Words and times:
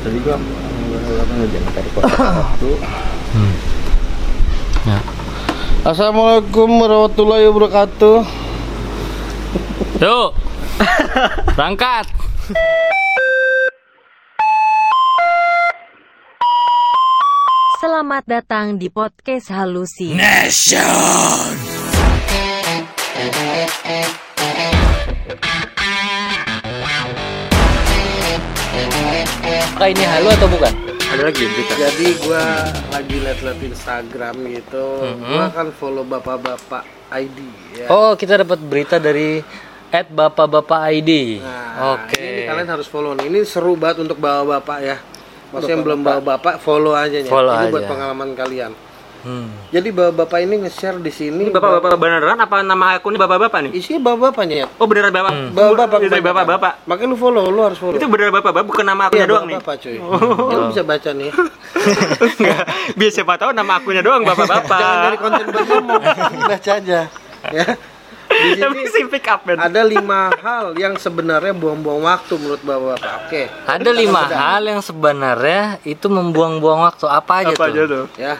Tadi 0.00 0.16
gua. 0.24 0.36
Hmm. 3.30 3.54
Ya. 4.88 4.98
Assalamualaikum 5.84 6.68
warahmatullahi 6.80 7.44
wabarakatuh. 7.52 8.24
Yuk. 10.00 10.28
Berangkat. 11.52 12.08
Selamat 17.80 18.24
datang 18.24 18.80
di 18.80 18.88
podcast 18.88 19.52
Halusi. 19.52 20.16
Apakah 29.80 29.96
ini 29.96 30.04
halu 30.04 30.28
atau 30.28 30.44
bukan? 30.52 30.72
Ada 30.92 31.22
lagi 31.24 31.40
berita. 31.40 31.72
Jadi 31.72 32.06
gua 32.20 32.44
lagi 32.92 33.16
liat-liat 33.16 33.60
Instagram 33.64 34.36
gitu. 34.52 34.86
Mhm. 35.08 35.24
Gua 35.24 35.46
kan 35.56 35.66
follow 35.72 36.04
bapak-bapak 36.04 36.84
ID 37.08 37.38
ya. 37.80 37.88
Oh, 37.88 38.12
kita 38.12 38.44
dapat 38.44 38.60
berita 38.60 39.00
dari 39.00 39.40
at 39.88 40.04
bapak-bapak 40.12 40.84
ID. 41.00 41.40
Nah, 41.40 41.96
Oke. 41.96 42.20
Ini 42.20 42.52
kalian 42.52 42.68
harus 42.76 42.92
follow 42.92 43.16
nih. 43.16 43.32
Ini 43.32 43.40
seru 43.48 43.72
banget 43.72 44.04
untuk 44.04 44.20
bawa 44.20 44.60
bapak 44.60 44.84
ya. 44.84 45.00
Maksudnya 45.48 45.72
yang 45.72 45.84
belum 45.88 46.00
bawa 46.04 46.20
bapak 46.36 46.60
follow 46.60 46.92
aja 46.92 47.16
nih. 47.16 47.32
Follow 47.32 47.56
ini 47.56 47.72
buat 47.72 47.80
aja. 47.80 47.88
pengalaman 47.88 48.28
kalian. 48.36 48.76
Hmm. 49.20 49.48
Jadi 49.68 49.88
bapak-bapak 49.90 50.38
ini 50.40 50.54
nge-share 50.62 50.96
di 50.96 51.08
sini. 51.08 51.42
Ini 51.42 51.50
bapak-bapak 51.50 51.92
beneran 51.94 52.34
apa 52.34 52.60
nama 52.60 52.94
akunnya 52.94 53.18
bapak-bapak 53.18 53.68
nih? 53.68 53.72
Isinya 53.74 54.00
bapak-bapaknya 54.06 54.56
ya. 54.62 54.66
Oh 54.76 54.84
beneran 54.84 55.10
bapak. 55.10 55.30
Hmm. 55.30 55.50
Bapak-bapak. 55.50 55.98
Bapak-bapak. 56.20 56.72
Makanya 56.84 57.08
lu 57.08 57.16
follow, 57.16 57.44
lu 57.46 57.60
harus 57.62 57.76
follow. 57.76 57.94
Itu 57.94 58.06
beneran 58.06 58.32
bapak-bapak 58.32 58.64
bukan 58.64 58.84
nama 58.84 59.02
akunnya 59.06 59.20
Iya, 59.20 59.30
doang 59.30 59.44
nih. 59.46 59.56
bapak 59.58 59.74
cuy. 59.78 59.96
Ya, 59.96 60.56
lu 60.56 60.64
bisa 60.68 60.82
baca 60.82 61.10
nih. 61.10 61.30
Enggak. 62.36 62.64
Biar 62.94 63.10
siapa 63.10 63.32
tahu 63.36 63.50
nama 63.50 63.72
akunnya 63.76 64.00
doang 64.00 64.22
bapak-bapak. 64.22 64.78
Jangan 64.78 64.98
dari 65.04 65.16
konten 65.16 65.44
ngomong, 65.46 66.02
baca 66.42 66.72
aja. 66.72 67.00
Ya. 67.50 67.66
Di 68.30 68.56
Tapi 68.56 68.86
sini 68.86 68.88
si 68.88 69.10
pick 69.10 69.26
up 69.26 69.42
man. 69.42 69.58
ada 69.58 69.82
lima 69.82 70.30
hal 70.38 70.72
yang 70.72 70.94
sebenarnya 70.94 71.50
buang-buang 71.50 71.98
waktu 72.00 72.38
menurut 72.38 72.62
bapak-bapak. 72.62 73.12
Oke. 73.26 73.42
Ada 73.66 73.90
lima 73.90 74.22
hal 74.24 74.62
yang 74.64 74.80
sebenarnya 74.80 75.82
itu 75.82 76.06
membuang-buang 76.06 76.78
waktu. 76.80 77.04
Apa 77.04 77.42
aja 77.42 77.52
Apa 77.52 77.58
tuh? 77.58 77.68
aja 77.68 77.82
tuh? 77.84 78.04
Ya. 78.14 78.34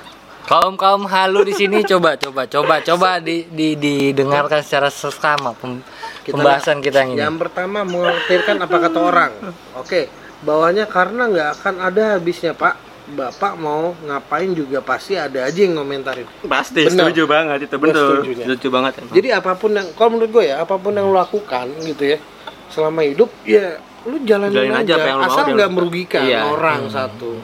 Kaum 0.50 0.74
kaum 0.74 1.06
halu 1.06 1.46
di 1.46 1.54
sini 1.54 1.86
coba 1.86 2.18
coba 2.18 2.42
coba 2.50 2.82
coba 2.82 3.10
di, 3.22 3.46
di 3.46 3.78
didengarkan 3.78 4.66
secara 4.66 4.90
seksama 4.90 5.54
pem- 5.54 5.78
Kita 6.26 6.34
pembahasan 6.34 6.82
kita 6.82 7.06
yang 7.06 7.10
ini. 7.14 7.22
Yang 7.22 7.36
pertama 7.46 7.86
mengkhawatirkan 7.86 8.56
apa 8.58 8.76
kata 8.82 8.98
orang. 8.98 9.32
Oke. 9.78 10.10
Bawahnya 10.42 10.90
karena 10.90 11.30
nggak 11.30 11.48
akan 11.54 11.74
ada 11.78 12.02
habisnya 12.18 12.50
Pak. 12.58 12.74
Bapak 13.10 13.58
mau 13.58 13.94
ngapain 14.02 14.50
juga 14.50 14.82
pasti 14.82 15.14
ada 15.14 15.46
aja 15.46 15.58
yang 15.62 15.78
ngomentarin. 15.78 16.26
Pasti 16.46 16.82
Bener. 16.82 17.10
setuju 17.10 17.30
banget 17.30 17.70
itu 17.70 17.76
betul. 17.78 18.22
setuju, 18.22 18.30
ya. 18.34 18.44
Setuju 18.50 18.66
banget 18.70 18.92
emang. 18.98 19.14
Jadi 19.14 19.28
apa 19.30 19.52
pun 19.54 19.70
yang 19.70 19.86
kalau 19.94 20.10
menurut 20.14 20.30
gue 20.30 20.44
ya 20.50 20.62
apa 20.62 20.74
pun 20.78 20.92
yang 20.94 21.06
lo 21.06 21.14
lakukan 21.14 21.66
gitu 21.78 22.04
ya 22.06 22.18
selama 22.70 23.02
hidup 23.02 23.30
ya 23.42 23.78
lu 24.02 24.16
jalanin, 24.22 24.54
Jalanin 24.54 24.74
aja 24.74 24.82
aja, 24.82 24.94
apa 24.96 25.08
yang 25.10 25.20
asal 25.26 25.44
nggak 25.52 25.70
merugikan 25.70 26.22
Iya. 26.22 26.40
orang 26.48 26.86
satu 26.88 27.38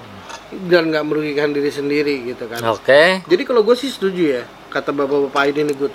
dan 0.50 0.94
nggak 0.94 1.04
merugikan 1.04 1.50
diri 1.50 1.70
sendiri 1.70 2.22
gitu 2.24 2.46
kan. 2.46 2.62
Oke. 2.70 3.22
Jadi 3.26 3.42
kalau 3.42 3.66
gue 3.66 3.74
sih 3.74 3.90
setuju 3.90 4.22
ya 4.38 4.42
kata 4.70 4.92
bapak-bapak 4.92 5.42
ini 5.50 5.72
nih 5.72 5.76
good. 5.76 5.92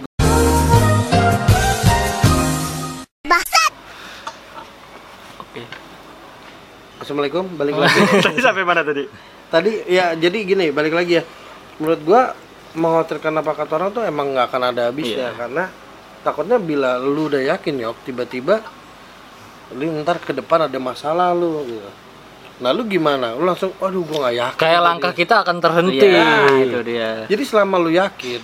Oke. 5.40 5.62
Assalamualaikum 7.02 7.46
balik 7.56 7.76
lagi. 7.76 8.00
Tadi 8.26 8.40
sampai 8.40 8.64
mana 8.64 8.82
tadi? 8.84 9.04
Tadi 9.52 9.72
ya 9.92 10.16
jadi 10.16 10.38
gini 10.48 10.72
balik 10.72 10.96
lagi 10.96 11.20
ya. 11.20 11.24
Menurut 11.82 12.02
gua 12.04 12.22
mengkhawatirkan 12.72 13.34
apa 13.36 13.52
kata 13.52 13.72
orang 13.76 13.90
tuh 13.92 14.04
emang 14.08 14.32
nggak 14.32 14.48
akan 14.48 14.62
ada 14.72 14.82
habisnya 14.88 15.36
Iya. 15.36 15.36
karena 15.36 15.64
takutnya 16.24 16.56
bila 16.56 16.96
lu 16.96 17.28
udah 17.28 17.44
yakin 17.44 17.84
ya 17.84 17.92
tiba-tiba 18.08 18.64
lu 19.76 19.92
ntar 20.00 20.24
ke 20.24 20.32
depan 20.32 20.72
ada 20.72 20.80
masalah 20.80 21.36
lu 21.36 21.68
gitu. 21.68 21.90
Nah 22.62 22.70
lu 22.72 22.86
gimana? 22.86 23.34
Lu 23.34 23.44
langsung 23.44 23.74
waduh 23.82 24.06
gua 24.06 24.30
nggak 24.30 24.36
yakin. 24.38 24.60
Kayak 24.62 24.80
tadi." 24.80 24.88
langkah 24.88 25.14
kita 25.18 25.36
akan 25.42 25.58
terhenti. 25.58 26.06
Iya, 26.06 26.30
itu 26.62 26.80
dia. 26.86 27.10
Jadi 27.26 27.44
selama 27.44 27.76
lu 27.82 27.90
yakin 27.90 28.42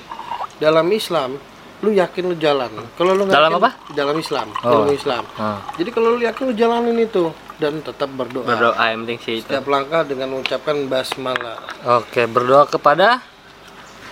dalam 0.57 0.89
Islam 0.89 1.38
lu 1.78 1.94
yakin 1.94 2.23
lu 2.33 2.35
jalan. 2.41 2.73
Kalau 2.97 3.13
lu 3.13 3.29
nggak 3.29 3.38
Dalam 3.38 3.51
yakin, 3.53 3.61
apa? 3.61 3.69
Dalam 3.94 4.17
Islam. 4.17 4.47
Oh. 4.66 4.72
Dalam 4.73 4.89
Islam. 4.89 5.23
Ah. 5.38 5.61
Jadi 5.77 5.89
kalau 5.94 6.17
lu 6.17 6.22
yakin 6.25 6.44
lu 6.50 6.53
jalanin 6.57 6.97
itu 6.97 7.29
dan 7.61 7.77
tetap 7.85 8.09
berdoa. 8.09 8.50
Berdoa 8.50 8.83
yang 8.89 9.06
penting 9.06 9.19
sih 9.22 9.33
itu. 9.41 9.45
Setiap 9.45 9.69
langkah 9.69 10.01
dengan 10.01 10.33
mengucapkan 10.33 10.89
basmalah. 10.89 11.61
Oke, 12.01 12.25
berdoa 12.25 12.66
kepada 12.66 13.22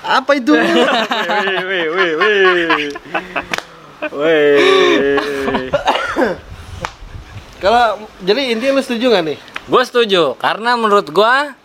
Apa 0.05 0.38
itu? 0.38 0.53
Wih, 1.65 1.65
wih, 1.65 1.85
wih, 1.89 2.13
wih. 2.21 2.89
Wih. 4.13 5.65
Kalau 7.57 8.05
jadi 8.21 8.53
intinya 8.53 8.77
lu 8.77 8.85
setuju 8.85 9.09
gak 9.09 9.25
nih? 9.25 9.39
Gue 9.65 9.81
setuju 9.81 10.37
karena 10.37 10.77
menurut 10.77 11.09
gua 11.09 11.57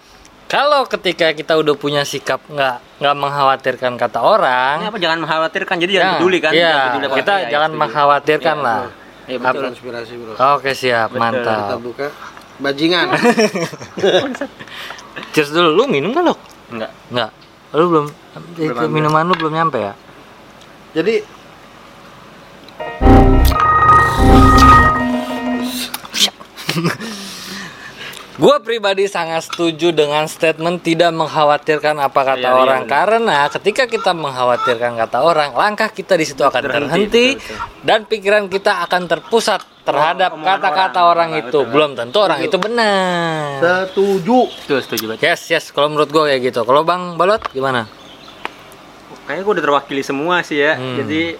kalau 0.47 0.83
ketika 0.85 1.31
kita 1.31 1.55
udah 1.55 1.75
punya 1.75 2.03
sikap 2.03 2.43
nggak 2.45 2.99
nggak 2.99 3.15
mengkhawatirkan 3.15 3.93
kata 3.95 4.19
orang, 4.19 4.83
apa 4.83 4.99
jangan 4.99 5.21
mengkhawatirkan 5.21 5.77
jadi 5.79 5.93
jangan 5.95 6.07
ya, 6.07 6.15
peduli 6.17 6.39
kan? 6.39 6.51
Iya, 6.51 6.65
Jangan 6.65 6.83
peduli 6.89 7.07
apa- 7.07 7.17
kita 7.17 7.31
Iya, 7.31 7.39
iya, 7.39 7.51
jangan 7.51 7.69
setuju. 7.69 7.81
mengkhawatirkan 7.81 8.57
Iya, 8.57 8.65
lah. 8.65 8.81
Iya 9.23 9.39
Betul 9.39 9.47
betul. 9.53 9.71
inspirasi 9.71 10.13
bro. 10.17 10.33
Oke 10.51 10.71
siap, 10.75 11.09
Kita 11.09 11.21
mantap. 11.21 11.79
buka 11.79 12.07
bajingan. 12.59 13.07
Cheers 15.33 15.51
dulu, 15.53 15.71
lu 15.71 15.85
minum 15.87 16.11
kan 16.11 16.25
lo? 16.25 16.35
Enggak. 16.69 16.91
Nggak, 17.09 17.31
lu 17.73 17.85
belum, 17.87 18.07
itu 18.57 18.73
ambil. 18.73 18.89
minuman 18.91 19.25
lu 19.25 19.35
belum 19.37 19.53
nyampe 19.55 19.79
ya? 19.79 19.95
jadi 20.91 21.23
Gue 28.41 28.57
pribadi 28.65 29.05
sangat 29.05 29.53
setuju 29.53 29.93
dengan 29.93 30.25
statement 30.25 30.81
tidak 30.81 31.13
mengkhawatirkan 31.13 32.01
apa 32.01 32.21
kata 32.25 32.41
Iya, 32.41 32.49
iya, 32.49 32.57
orang 32.57 32.83
benar. 32.89 32.97
karena 32.97 33.37
ketika 33.53 33.85
kita 33.85 34.17
mengkhawatirkan 34.17 34.97
kata 34.97 35.19
orang, 35.21 35.53
langkah 35.53 35.93
kita 35.93 36.17
di 36.17 36.25
situ 36.25 36.41
akan 36.41 36.63
terhenti 36.65 37.37
betul, 37.37 37.61
dan 37.85 38.09
pikiran 38.09 38.49
kita 38.49 38.81
akan 38.89 39.13
terpusat 39.13 39.61
terhadap 39.85 40.41
kata-kata 40.41 41.05
orang. 41.05 41.37
orang, 41.37 41.45
itu. 41.45 41.61
betul. 41.61 41.63
Belum 41.69 41.91
tentu 41.93 42.19
orang 42.25 42.41
itu 42.41 42.57
benar. 42.57 43.61
setuju. 43.93 44.49
Itu 44.49 44.75
setuju 44.89 45.05
banget. 45.13 45.21
Yes, 45.21 45.41
yes. 45.53 45.65
Kalau 45.69 45.93
menurut 45.93 46.09
gue 46.09 46.25
kayak 46.33 46.41
gitu. 46.41 46.65
Kalau 46.65 46.81
Bang 46.81 47.21
Balot 47.21 47.45
gimana? 47.53 47.93
Kayaknya 49.29 49.43
gue 49.45 49.53
udah 49.61 49.65
terwakili 49.69 50.01
semua 50.01 50.41
sih 50.41 50.65
ya. 50.65 50.81
Hmm. 50.81 50.97
Jadi 50.97 51.37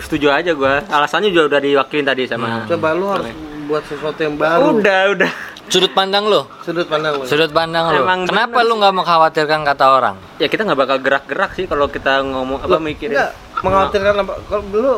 setuju 0.00 0.32
aja 0.32 0.56
gue. 0.56 0.74
Alasannya 0.88 1.28
juga 1.28 1.52
udah 1.52 1.60
diwakilin 1.60 2.08
tadi 2.08 2.24
sama. 2.24 2.64
Coba 2.64 2.96
lu 2.96 3.12
harus 3.12 3.28
buat 3.68 3.84
sesuatu 3.84 4.24
yang 4.24 4.40
baru. 4.40 4.80
Udah, 4.80 5.00
udah. 5.12 5.32
Sudut 5.68 5.92
pandang 5.96 6.28
lo. 6.28 6.46
Sudut 6.60 6.86
pandang 6.86 7.20
lu. 7.20 7.24
Sudut 7.24 7.50
pandang 7.50 7.84
lo. 7.88 8.04
Emang 8.04 8.28
Kenapa 8.28 8.60
lu 8.60 8.76
nggak 8.76 8.94
mengkhawatirkan 8.94 9.60
kata 9.64 9.86
orang? 9.88 10.16
Ya 10.36 10.46
kita 10.48 10.68
nggak 10.68 10.78
bakal 10.78 10.96
gerak-gerak 11.00 11.50
sih 11.56 11.64
kalau 11.64 11.88
kita 11.88 12.20
ngomong 12.20 12.60
apa 12.60 12.76
mikirin. 12.80 13.16
Enggak, 13.16 13.30
mengkhawatirkan 13.64 14.14
apa? 14.24 14.32
Kalau 14.44 14.64
dulu 14.68 14.94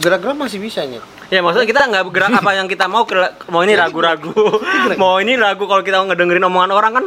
gerak-gerak 0.00 0.36
masih 0.38 0.58
bisa 0.62 0.86
nya. 0.88 1.00
Ya 1.30 1.44
maksudnya 1.44 1.68
kita 1.68 1.80
nggak 1.86 2.04
bergerak 2.10 2.30
apa 2.42 2.50
yang 2.58 2.66
kita 2.66 2.90
mau 2.90 3.06
mau 3.52 3.62
ini 3.62 3.74
ragu-ragu. 3.76 4.34
mau 5.00 5.20
ini 5.22 5.38
ragu 5.38 5.64
kalau 5.68 5.82
kita 5.84 6.02
ngedengerin 6.02 6.48
omongan 6.48 6.72
orang 6.74 6.92
kan 6.96 7.04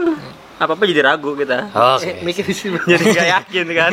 apa 0.64 0.72
apa 0.78 0.84
jadi 0.86 1.02
ragu 1.04 1.36
kita. 1.36 1.74
Oke. 1.74 2.08
Eh, 2.08 2.16
mikir. 2.24 2.46
Jadi 2.88 3.04
nggak 3.10 3.30
yakin 3.42 3.68
kan. 3.74 3.92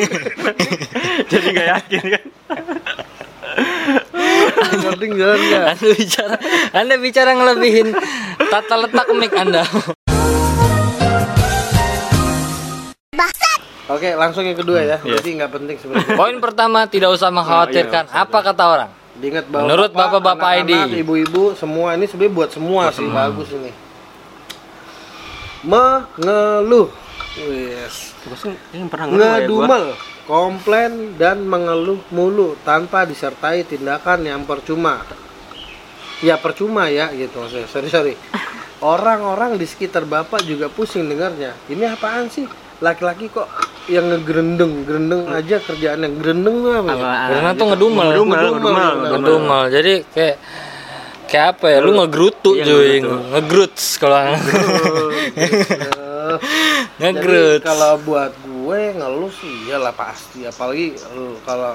jadi 1.33 1.47
nggak 1.51 1.69
yakin 1.79 2.05
kan. 2.15 2.25
Anda 5.75 5.89
bicara, 5.97 6.35
Anda 6.71 6.95
bicara 7.01 7.31
ngelebihin 7.35 7.89
tata 8.51 8.75
letak 8.83 9.07
mic 9.15 9.33
Anda. 9.33 9.63
Oke, 13.91 14.15
langsung 14.15 14.47
yang 14.47 14.55
kedua 14.55 14.87
ya. 14.87 14.97
Iya. 15.03 15.19
Jadi 15.19 15.29
nggak 15.43 15.51
penting 15.51 15.77
sebenarnya. 15.79 16.15
Poin 16.15 16.37
pertama 16.39 16.87
tidak 16.87 17.11
usah 17.11 17.31
mengkhawatirkan 17.35 18.07
apa 18.11 18.39
kata 18.39 18.63
orang. 18.63 18.91
Diingat 19.19 19.51
bahwa 19.51 19.67
Menurut 19.67 19.91
bapak-bapak 19.91 20.51
ID. 20.63 20.71
ibu-ibu 21.03 21.59
semua 21.59 21.99
ini 21.99 22.07
sebenarnya 22.07 22.35
buat 22.39 22.51
semua 22.55 22.83
sih 22.95 23.07
bagus 23.11 23.51
ini. 23.51 23.75
Mengeluh. 25.67 26.89
Yes. 27.35 28.15
Ini 28.71 28.87
pernah 28.87 29.11
ya 29.11 29.15
gua. 29.15 29.27
Ngedumel, 29.43 29.85
komplain 30.31 30.93
dan 31.19 31.43
mengeluh 31.43 31.99
mulu 32.15 32.55
tanpa 32.63 33.03
disertai 33.03 33.67
tindakan 33.67 34.23
yang 34.23 34.47
percuma. 34.47 35.03
Ya 36.21 36.37
percuma 36.37 36.89
ya 36.93 37.09
gitu 37.13 37.41
maksudnya. 37.41 37.69
Sorry 37.69 37.89
sorry. 37.89 38.15
Orang-orang 38.81 39.61
di 39.61 39.69
sekitar 39.69 40.09
bapak 40.09 40.45
juga 40.45 40.69
pusing 40.73 41.09
dengarnya. 41.09 41.53
Ini 41.69 41.97
apaan 41.97 42.29
sih? 42.33 42.49
Laki-laki 42.81 43.29
kok 43.29 43.45
yang 43.93 44.09
ngegerendeng, 44.09 44.89
gerendeng 44.89 45.29
aja 45.29 45.61
kerjaan 45.61 46.01
yang 46.01 46.15
gerendeng 46.17 46.65
tuh 46.65 46.73
apa 46.81 46.93
ya? 46.97 47.05
Karena 47.29 47.51
gitu. 47.53 47.61
tuh 47.61 47.67
ngedumel. 47.69 48.07
Ngedumel, 48.09 48.37
Ngedumel, 48.41 48.41
ngedumel, 48.41 48.73
ngedumel. 48.73 49.19
Ngedumel. 49.21 49.63
Jadi 49.69 49.93
kayak 50.17 50.37
kayak 51.29 51.47
apa 51.57 51.67
ya? 51.69 51.79
Lu 51.85 51.91
ngegerutu 52.01 52.51
Iya, 52.57 52.65
cuy, 52.65 52.93
ngegruts 53.05 53.85
kalau 54.01 54.17
Eh, 54.25 54.37
ngegruts. 57.05 57.65
Kalau 57.65 57.93
buat 58.01 58.33
gue 58.45 58.81
ngeluh 58.97 59.33
sih 59.35 59.55
iyalah 59.69 59.93
pasti 59.93 60.47
apalagi 60.47 60.97
lu 61.13 61.37
kalau 61.45 61.75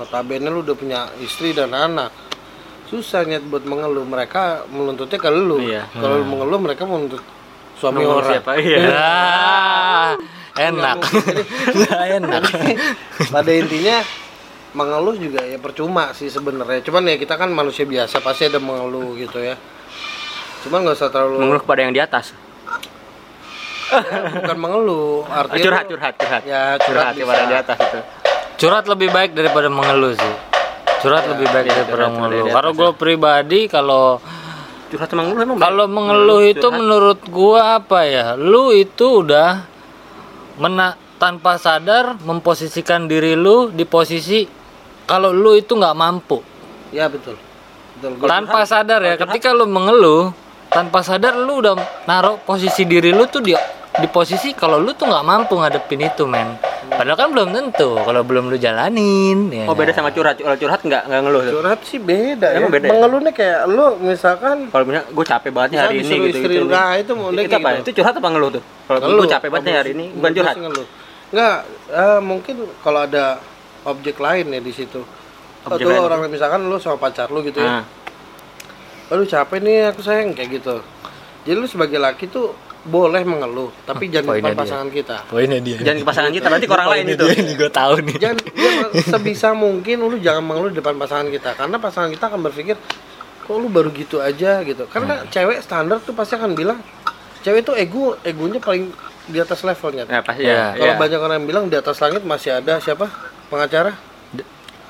notabene 0.00 0.48
lu 0.48 0.60
udah 0.64 0.76
punya 0.78 1.00
istri 1.18 1.52
dan 1.52 1.74
anak 1.76 2.12
susah 2.86 3.22
nyet 3.22 3.42
buat 3.42 3.62
mengeluh 3.62 4.02
mereka 4.02 4.62
menuntutnya 4.66 5.16
ke 5.16 5.28
lu 5.28 5.58
Iya. 5.58 5.90
kalau 5.92 6.18
lu 6.18 6.26
mengeluh 6.26 6.60
mereka 6.60 6.82
menuntut 6.82 7.22
suami 7.74 8.00
Nomor 8.00 8.22
orang 8.22 8.30
siapa? 8.32 8.52
Iya. 8.56 8.78
Ah, 8.96 10.12
enak. 10.56 10.96
Enak. 12.16 12.42
pada 13.28 13.50
intinya 13.50 14.00
mengeluh 14.72 15.12
juga 15.14 15.40
ya 15.40 15.56
percuma 15.56 16.12
sih 16.12 16.28
sebenarnya 16.28 16.80
cuman 16.80 17.04
ya 17.06 17.16
kita 17.16 17.34
kan 17.34 17.48
manusia 17.48 17.84
biasa 17.84 18.20
pasti 18.20 18.46
ada 18.46 18.56
mengeluh 18.56 19.16
gitu 19.16 19.36
ya 19.38 19.56
cuman 20.62 20.82
nggak 20.82 20.96
usah 20.96 21.08
terlalu 21.08 21.36
Mengeluh 21.38 21.62
kepada 21.62 21.80
yang 21.80 21.92
di 21.92 22.00
atas. 22.00 22.32
bukan 24.34 24.58
mengeluh 24.58 25.22
artinya 25.24 25.62
curhat, 25.62 25.84
curhat, 25.86 26.14
curhat. 26.18 26.42
ya 26.42 26.74
Curhat 26.76 26.82
curhat 26.82 27.12
kepada 27.14 27.38
yang 27.38 27.48
di 27.48 27.58
atas 27.58 27.78
itu. 27.78 28.00
Curhat 28.56 28.84
lebih 28.86 29.08
baik 29.10 29.30
daripada 29.32 29.68
mengeluh 29.68 30.12
sih. 30.12 30.34
Curhat 30.98 31.24
lebih 31.28 31.46
baik 31.46 31.64
iya, 31.64 31.74
daripada 31.76 31.92
curhat 31.92 32.12
mengeluh. 32.12 32.46
Kalau 32.50 32.70
gue 32.72 32.90
pribadi 32.94 33.60
kalau 33.66 34.04
Curhat 34.86 35.10
mengeluh 35.12 35.42
emang 35.42 35.56
kalau 35.58 35.86
mengeluh 35.86 36.40
itu 36.42 36.62
curhat. 36.62 36.78
menurut 36.78 37.20
gua 37.26 37.60
apa 37.76 38.06
ya? 38.06 38.26
Lu 38.34 38.70
itu 38.70 39.22
udah 39.22 39.66
mena 40.56 40.94
tanpa 41.16 41.56
sadar 41.56 42.16
memposisikan 42.20 43.04
diri 43.04 43.34
lu 43.34 43.68
di 43.68 43.82
posisi 43.82 44.46
kalau 45.04 45.30
lu 45.30 45.52
itu 45.52 45.72
nggak 45.72 45.96
mampu. 45.96 46.40
ya 46.88 47.10
betul 47.10 47.34
betul 47.98 48.10
Gua- 48.16 48.30
tanpa 48.30 48.62
sadar 48.62 49.00
ya 49.00 49.14
ketika 49.16 49.50
lu 49.50 49.66
mengeluh 49.66 50.30
tanpa 50.68 51.02
sadar 51.02 51.34
lu 51.34 51.58
udah 51.58 51.74
naruh 52.04 52.38
posisi 52.38 52.84
diri 52.84 53.10
lu 53.10 53.26
tuh 53.26 53.40
di 53.40 53.52
di 53.96 54.06
posisi 54.06 54.52
kalau 54.52 54.78
lu 54.78 54.92
tuh 54.92 55.08
nggak 55.08 55.24
mampu 55.24 55.56
ngadepin 55.56 56.04
itu 56.04 56.24
men 56.24 56.54
padahal 56.88 57.16
kan 57.16 57.28
belum 57.28 57.48
tentu 57.50 57.90
kalau 57.96 58.22
belum 58.22 58.46
lu 58.46 58.56
jalanin 58.56 59.38
ya 59.48 59.64
Oh 59.64 59.74
beda 59.74 59.90
sama 59.90 60.10
curhat. 60.10 60.36
Kalau 60.36 60.54
curhat 60.54 60.80
nggak 60.80 61.02
nggak 61.04 61.20
ngeluh 61.20 61.42
tuh. 61.42 61.52
curhat 61.56 61.80
sih 61.82 61.98
beda 61.98 62.48
ya 62.48 62.58
Emang 62.58 62.70
beda 62.70 62.86
ya? 62.86 62.92
mengeluhnya 62.92 63.32
kayak 63.32 63.60
lu 63.66 63.86
misalkan 63.98 64.56
Kalau 64.66 64.84
misalnya 64.84 65.04
gue 65.08 65.24
capek 65.26 65.50
banget 65.50 65.68
nih 65.68 65.76
Bisa 65.76 65.84
hari 65.84 65.96
ini 65.96 66.06
gitu 66.06 66.26
istri 66.28 66.52
gitu. 66.52 66.62
lu, 66.62 66.70
nah, 66.70 66.92
itu 66.94 67.12
mau 67.12 67.28
itu 67.28 67.40
kayak 67.42 67.58
apa? 67.58 67.70
gitu. 67.72 67.82
Itu 67.82 67.90
curhat 67.96 68.14
apa 68.14 68.28
ngeluh 68.28 68.50
tuh? 68.52 68.62
Kalau 68.86 68.98
gue 69.00 69.28
capek 69.28 69.48
banget 69.48 69.64
nih 69.64 69.74
hari 69.74 69.90
ini, 69.92 70.06
bukan 70.12 70.30
curhat. 70.32 70.54
ngeluh. 70.56 70.86
Nggak, 71.26 71.56
eh, 71.90 72.20
mungkin 72.22 72.54
kalau 72.80 73.00
ada 73.02 73.24
objek 73.84 74.16
lain 74.16 74.46
ya 74.48 74.60
di 74.60 74.72
situ. 74.72 75.00
Objek 75.64 75.82
Atau 75.82 75.90
lain. 75.90 76.02
orang 76.02 76.20
misalkan 76.28 76.60
lu 76.62 76.78
sama 76.78 76.96
pacar 76.96 77.26
lu 77.28 77.42
gitu 77.42 77.58
ya. 77.58 77.82
Nah, 77.82 77.84
Aduh 79.06 79.22
capek 79.22 79.58
nih 79.60 79.90
aku 79.90 80.02
sayang 80.02 80.34
kayak 80.34 80.50
gitu. 80.56 80.82
Jadi 81.42 81.54
lu 81.54 81.66
sebagai 81.66 81.94
laki 81.96 82.26
tuh 82.26 82.50
boleh 82.86 83.22
mengeluh, 83.22 83.74
tapi 83.82 84.06
jangan 84.06 84.22
di 84.24 84.30
poinnya 84.30 84.46
depan 84.46 84.54
dia. 84.54 84.62
pasangan 84.62 84.88
kita. 84.88 85.16
poinnya 85.26 85.58
dia 85.58 85.76
jangan 85.76 85.98
ke 85.98 86.06
pasangan 86.06 86.30
kita, 86.30 86.46
berarti 86.46 86.66
ke 86.66 86.72
orang 86.72 86.88
lain 86.88 87.04
itu. 87.10 87.24
ini 87.34 87.52
gue 87.52 87.70
tahu 87.70 87.92
nih 88.00 88.16
Jangan 88.16 88.38
ya, 88.46 88.70
sebisa 89.04 89.48
mungkin 89.52 89.96
lu 90.00 90.16
jangan 90.16 90.40
mengeluh 90.40 90.70
di 90.70 90.78
depan 90.78 90.94
pasangan 90.94 91.26
kita 91.26 91.50
karena 91.52 91.76
pasangan 91.76 92.08
kita 92.08 92.24
akan 92.26 92.40
berpikir 92.42 92.76
kok 93.42 93.54
lu 93.54 93.68
baru 93.68 93.90
gitu 93.90 94.18
aja 94.18 94.58
gitu. 94.60 94.86
Karena 94.86 95.20
Hmm. 95.20 95.28
cewek 95.28 95.58
standar 95.60 95.98
tuh 96.00 96.10
pasti 96.12 96.34
akan 96.34 96.52
bilang 96.52 96.78
cewek 97.40 97.62
tuh 97.62 97.74
ego 97.74 98.14
egonya 98.22 98.58
paling 98.58 98.90
di 99.24 99.38
atas 99.38 99.62
levelnya. 99.62 100.02
Ya 100.04 100.18
pasti 100.20 100.42
Ya. 100.42 100.54
ya. 100.54 100.66
Kalau 100.76 100.92
ya. 100.92 100.98
banyak 100.98 101.18
orang 101.20 101.36
yang 101.36 101.46
bilang 101.46 101.64
di 101.66 101.76
atas 101.76 101.98
langit 101.98 102.22
masih 102.22 102.54
ada 102.54 102.78
siapa 102.78 103.06
pengacara? 103.46 103.94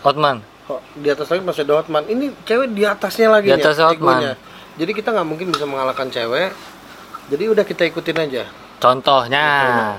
Hotman 0.00 0.40
Kok 0.66 0.80
di 0.94 1.08
atas 1.08 1.26
langit 1.26 1.44
masih 1.44 1.62
ada 1.62 1.74
Hotman. 1.78 2.04
Ini 2.04 2.32
cewek 2.42 2.68
di 2.70 2.82
atasnya 2.82 3.28
lagi 3.30 3.46
Di 3.46 3.54
nih, 3.54 3.60
atas 3.60 3.76
Hotman. 3.78 3.96
egonya. 4.18 4.32
Jadi 4.76 4.90
kita 4.92 5.08
nggak 5.10 5.24
mungkin 5.26 5.46
bisa 5.48 5.64
mengalahkan 5.64 6.08
cewek. 6.08 6.50
Jadi 7.26 7.44
udah 7.46 7.62
kita 7.62 7.82
ikutin 7.84 8.16
aja. 8.20 8.44
contohnya 8.76 9.46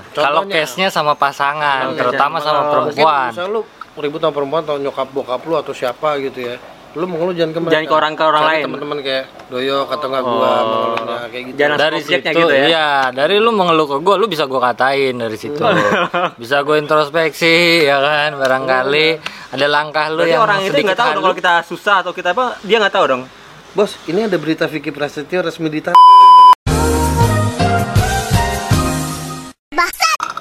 Contohnya. 0.08 0.22
kalau 0.22 0.42
case 0.46 0.74
nya 0.76 0.88
sama 0.88 1.12
pasangan 1.12 1.90
Contohnya. 1.90 1.98
terutama 2.00 2.36
sama 2.38 2.62
Kalau 2.62 2.70
perempuan 2.70 3.10
Mungkin 3.26 3.34
misalnya 3.34 3.50
lu 3.50 3.60
ribut 3.98 4.20
sama 4.20 4.32
perempuan 4.32 4.62
atau 4.62 4.76
nyokap 4.76 5.08
bokap 5.10 5.40
lu 5.42 5.54
atau 5.54 5.72
siapa 5.72 6.14
gitu 6.18 6.40
ya. 6.44 6.56
Lu 6.94 7.04
mengeluh 7.04 7.34
jangan 7.34 7.52
ke 7.52 7.58
mereka. 7.58 7.72
Jangan 7.74 7.84
ke 7.84 7.94
orang- 7.94 8.14
ke 8.14 8.24
orang 8.24 8.40
Cari 8.40 8.50
lain. 8.54 8.64
Teman-teman 8.64 8.98
kayak 9.02 9.24
doyok 9.48 9.88
atau 9.90 10.06
nggak 10.08 10.22
gua 10.24 10.32
Oh. 10.32 10.62
mengeluhnya 10.64 11.18
kayak 11.28 11.44
gitu. 11.44 11.56
Jangan 11.58 11.76
dari 11.76 11.98
situ 12.00 12.28
gitu 12.32 12.46
ya. 12.48 12.64
iya 12.64 12.88
dari 13.12 13.36
lu 13.36 13.50
mengeluh 13.52 13.86
ke 13.86 13.96
gue 13.98 14.14
lu 14.16 14.26
bisa 14.26 14.44
gue 14.46 14.56
katain 14.58 15.14
dari 15.14 15.36
situ 15.36 15.58
bisa 16.40 16.56
gue 16.60 16.76
introspeksi 16.78 17.56
ya 17.82 17.98
kan 17.98 18.30
barangkali 18.32 19.06
ada 19.50 19.66
langkah 19.66 20.06
lu 20.08 20.22
Berarti 20.22 20.32
yang 20.32 20.42
orang 20.44 20.58
itu 20.62 20.78
nggak 20.78 20.96
tahu 20.96 21.10
dong 21.12 21.24
kalau 21.24 21.36
kita 21.36 21.52
susah 21.62 21.96
atau 22.00 22.12
kita 22.12 22.30
apa, 22.30 22.56
dia 22.62 22.78
nggak 22.78 22.94
tahu 22.94 23.04
dong. 23.06 23.22
Bos, 23.70 24.00
ini 24.06 24.24
ada 24.24 24.34
berita 24.34 24.64
Vicky 24.64 24.88
Prasetyo 24.88 25.42
resmi 25.42 25.68
ditahan. 25.68 25.98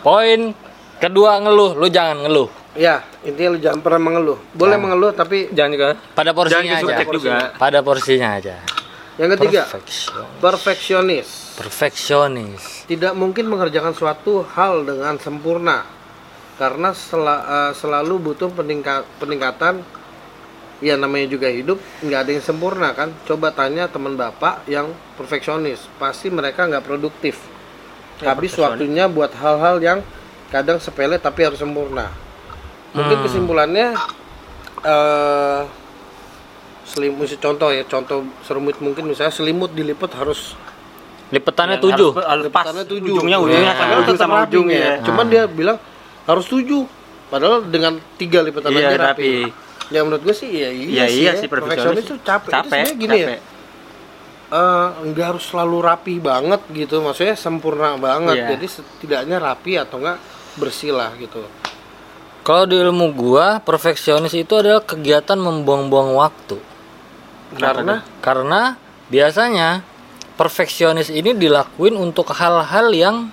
Poin 0.07 0.55
kedua 1.03 1.43
ngeluh. 1.43 1.75
Lu 1.75 1.91
jangan 1.91 2.23
ngeluh. 2.23 2.47
Ya, 2.79 3.03
intinya 3.27 3.57
lu 3.57 3.59
jangan 3.59 3.83
pernah 3.83 3.99
mengeluh. 3.99 4.39
Boleh 4.55 4.79
mengeluh 4.79 5.11
tapi 5.11 5.51
Jangan 5.51 5.71
juga. 5.73 5.87
pada 6.15 6.31
Jangan 6.31 6.37
porsinya 6.37 6.61
aja. 6.63 6.79
kesurcek 6.79 7.07
juga. 7.11 7.35
pada 7.59 7.79
porsinya 7.83 8.29
aja. 8.39 8.55
Yang 9.17 9.29
ketiga, 9.33 9.61
perfeksionis. 10.37 11.57
perfeksionis. 11.57 12.85
Tidak 12.85 13.17
mungkin 13.17 13.49
mengerjakan 13.49 13.97
suatu 13.97 14.45
hal 14.45 14.85
dengan 14.85 15.17
sempurna. 15.17 15.83
Karena 16.55 16.93
sela- 16.93 17.43
eh, 17.43 17.71
selalu 17.73 18.31
butuh 18.31 18.53
peningka- 18.53 19.05
peningkatan. 19.17 19.81
Ya 20.77 20.93
namanya 20.93 21.25
juga 21.25 21.49
hidup 21.49 21.81
nggak 22.05 22.19
ada 22.21 22.31
yang 22.31 22.45
sempurna 22.45 22.93
kan? 22.93 23.09
Coba 23.25 23.49
tanya 23.49 23.89
teman 23.89 24.13
bapak 24.13 24.69
yang 24.69 24.93
perfeksionis. 25.17 25.81
Pasti 25.97 26.29
mereka 26.29 26.69
nggak 26.69 26.85
produktif 26.85 27.41
habis 28.19 28.51
perfeksionis. 28.51 28.61
waktunya 28.63 29.05
buat 29.05 29.31
hal-hal 29.31 29.75
yang 29.77 29.99
kadang 30.47 30.77
sepele 30.77 31.17
tapi 31.17 31.43
harus 31.43 31.57
sempurna 31.57 32.09
mungkin 32.91 33.15
Hmm. 33.15 33.23
kesimpulannya 33.23 33.87
eh 34.79 35.61
selimut 36.87 37.27
contoh 37.35 37.69
ya 37.69 37.83
contoh 37.83 38.17
selimut 38.41 38.79
mungkin 38.79 39.03
misalnya 39.05 39.29
selimut 39.29 39.69
dilipat 39.69 40.15
harus 40.15 40.55
lipetannya 41.27 41.75
Yang 41.75 41.83
tujuh 41.83 42.09
harus- 42.09 42.23
harus 42.25 42.43
pas 42.45 42.63
Lipatannya 42.63 42.85
tujuh. 42.87 43.13
ujungnya 43.13 43.37
ujungnya 43.37 43.59
Iya. 43.61 43.73
sama 43.73 43.83
Padahal 43.83 43.99
ujung 43.99 44.07
tetap 44.09 44.23
sama 44.23 44.35
rapi 44.37 44.47
ujung 44.49 44.65
nih 44.65 44.77
ya. 44.79 44.93
Cuman 45.03 45.25
dia 45.27 45.43
bilang 45.45 45.77
harus 46.23 46.45
tujuh. 46.47 46.83
Padahal 47.27 47.57
dengan 47.67 47.93
tiga 48.15 48.39
lipatan 48.39 48.71
Iya, 48.71 48.79
aja 48.79 48.97
rapi. 49.03 49.03
rapi. 49.03 49.31
Ya 49.87 49.99
menurut 50.07 50.23
gue 50.23 50.31
sih 50.31 50.47
ya 50.47 50.71
Iya 50.71 50.71
iya, 50.71 51.03
sih, 51.05 51.19
iya 51.19 51.31
ya. 51.35 51.39
sih 51.43 51.47
Perfeksionis 51.47 52.07
tuh 52.07 52.17
capek. 52.17 52.51
Itu 52.63 52.93
gini 52.95 53.17
ya. 53.17 53.27
Eh, 54.49 54.87
nggak 55.03 55.25
harus 55.27 55.45
selalu 55.45 55.77
rapi 55.81 56.13
banget 56.17 56.61
gitu. 56.71 56.99
Maksudnya 56.99 57.33
sempurna 57.33 57.95
banget. 57.95 58.35
Iya. 58.37 58.47
Jadi 58.53 58.67
setidaknya 58.69 59.37
rapi 59.37 59.75
atau 59.75 59.97
enggak 59.97 60.17
bersih 60.55 60.89
lah 60.89 61.13
gitu. 61.15 61.45
kalau 62.41 62.63
di 62.63 62.73
ilmu 62.73 63.11
gua 63.11 63.59
perfeksionis 63.59 64.31
itu 64.31 64.55
adalah 64.55 64.79
kegiatan 64.79 65.35
membuang-buang 65.35 66.15
waktu 66.15 66.55
Karena 67.53 67.99
karena 68.17 68.61
biasanya 69.05 69.83
perfeksionis 70.33 71.09
ini 71.09 71.35
dilakuin 71.35 71.93
untuk 71.93 72.31
hal-hal 72.31 72.87
yang 72.89 73.27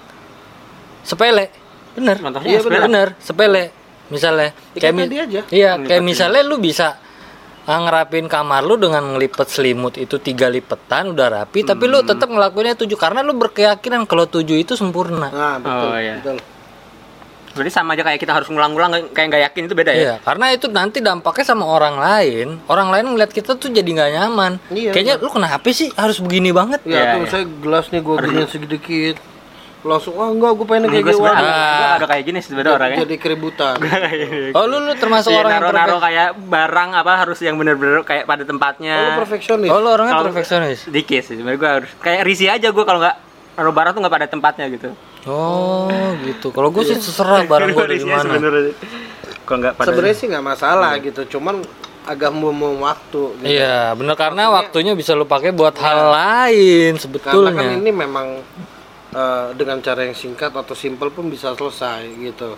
sepele 1.00 1.46
bener 1.94 2.18
iya 2.42 2.58
sepele. 2.58 2.66
bener 2.66 2.82
bener 2.82 3.08
sepele 3.16 3.64
misalnya 4.08 4.50
Ya, 4.74 4.80
kayak 4.82 4.92
mi- 4.92 5.06
aja. 5.06 5.40
iya 5.48 5.70
kayak 5.78 6.02
misalnya 6.02 6.42
lu 6.42 6.58
bisa 6.58 6.98
ah, 7.64 7.78
ngerapin 7.84 8.26
kamar 8.28 8.62
lu 8.64 8.76
dengan 8.76 9.16
ngelipet 9.16 9.48
selimut 9.48 9.96
itu 9.96 10.20
tiga 10.20 10.48
lipetan 10.48 11.12
udah 11.12 11.28
rapi 11.42 11.64
tapi 11.64 11.84
lu 11.88 12.04
tetap 12.04 12.28
ngelakuinnya 12.28 12.76
tujuh 12.76 12.96
karena 12.96 13.24
lu 13.24 13.36
berkeyakinan 13.36 14.04
kalau 14.04 14.28
tujuh 14.28 14.56
itu 14.60 14.76
sempurna 14.76 15.28
nah 15.32 15.56
betul. 15.60 15.88
Oh, 15.90 15.98
iya. 15.98 16.16
betul. 16.20 16.38
Berarti 17.54 17.70
sama 17.70 17.94
aja 17.94 18.02
kayak 18.02 18.18
kita 18.18 18.34
harus 18.34 18.50
ngulang-ngulang 18.50 19.14
kayak 19.14 19.26
nggak 19.30 19.42
yakin 19.46 19.62
itu 19.70 19.74
beda 19.78 19.92
ya. 19.94 20.02
Iya, 20.02 20.14
karena 20.26 20.50
itu 20.50 20.66
nanti 20.66 20.98
dampaknya 20.98 21.46
sama 21.46 21.62
orang 21.70 22.02
lain. 22.02 22.58
Orang 22.66 22.90
lain 22.90 23.14
ngeliat 23.14 23.30
kita 23.30 23.54
tuh 23.54 23.70
jadi 23.70 23.86
nggak 23.86 24.10
nyaman. 24.10 24.52
Iya, 24.74 24.90
Kayaknya 24.90 25.14
lu 25.22 25.30
kenapa 25.30 25.62
sih 25.70 25.86
harus 25.94 26.18
begini 26.18 26.50
banget? 26.50 26.82
Ya, 26.82 26.90
Iya, 26.90 27.02
tuh 27.14 27.20
iya. 27.22 27.30
saya 27.30 27.44
gelas 27.46 27.86
nih 27.94 28.02
gue 28.02 28.14
giniin 28.26 28.50
sedikit. 28.50 29.16
Langsung, 29.84 30.16
oh 30.16 30.26
enggak, 30.26 30.52
gue 30.54 30.64
pengen 30.64 30.88
kayak 30.88 31.04
Gue 31.04 31.12
sebenarnya 31.12 31.44
Ah. 31.46 31.94
agak 31.94 32.08
kayak 32.08 32.24
gini 32.24 32.38
sebenarnya 32.40 32.72
orangnya. 32.72 32.98
Jadi 33.04 33.14
keributan. 33.16 33.76
Oh, 34.50 34.64
lu 34.64 34.76
lu 34.80 34.92
termasuk 34.94 35.28
Iya, 35.28 35.38
orang 35.38 35.50
yang 35.50 35.60
naro-naro 35.62 35.88
perfek- 35.92 36.04
kayak 36.08 36.28
barang 36.40 36.90
apa 36.94 37.12
harus 37.14 37.38
yang 37.38 37.54
bener-bener 37.54 38.00
kayak 38.00 38.24
pada 38.24 38.40
Oh, 38.40 38.44
lu 38.44 38.50
tempatnya. 38.50 38.96
perfeksionis. 39.14 39.68
Oh, 39.68 39.78
lu 39.78 39.88
orangnya 39.90 40.14
perfeksionis. 40.18 40.88
Dikit 40.88 41.22
sih, 41.22 41.36
sebenarnya 41.36 41.58
gue 41.58 41.70
harus 41.78 41.90
kayak 41.98 42.20
risih 42.22 42.48
aja 42.48 42.68
gue 42.68 42.80
kalau 42.82 42.96
nggak 42.98 43.16
naruh 43.54 43.70
barang 43.70 43.92
tuh 43.92 44.00
nggak 44.00 44.14
pada 44.14 44.26
tempatnya 44.26 44.66
gitu. 44.68 44.88
Oh, 45.24 45.88
gitu. 46.22 46.48
Kalau 46.48 46.68
gue 46.68 46.82
sih 46.82 46.96
terserah 46.96 47.44
barang 47.52 47.68
gue 47.70 47.82
dari 47.82 47.94
Risihnya 47.94 48.16
mana. 48.18 48.24
sebenarnya. 48.30 48.72
Kalau 49.42 49.58
nggak 49.60 49.74
pada 49.74 49.86
Sebenarnya 49.86 50.16
sih 50.16 50.26
nggak 50.26 50.44
masalah 50.46 50.92
gitu, 50.98 51.20
cuman 51.30 51.60
agak 52.04 52.30
membuang 52.30 52.80
waktu. 52.80 53.22
Gitu. 53.38 53.48
Iya, 53.50 53.92
bener 53.92 54.12
karena 54.14 54.48
waktunya 54.50 54.92
bisa 54.92 55.12
lu 55.12 55.24
pakai 55.24 55.52
buat 55.52 55.72
hal 55.74 56.08
lain 56.10 56.96
Karena 56.96 57.20
kan 57.20 57.32
sebetulnya. 57.52 57.68
ini 57.74 57.90
memang 57.90 58.26
eh, 59.14 59.46
dengan 59.54 59.78
cara 59.78 60.00
yang 60.02 60.12
singkat 60.12 60.50
atau 60.50 60.74
simpel 60.74 61.08
pun 61.08 61.26
bisa 61.26 61.52
selesai 61.52 62.02
gitu. 62.20 62.52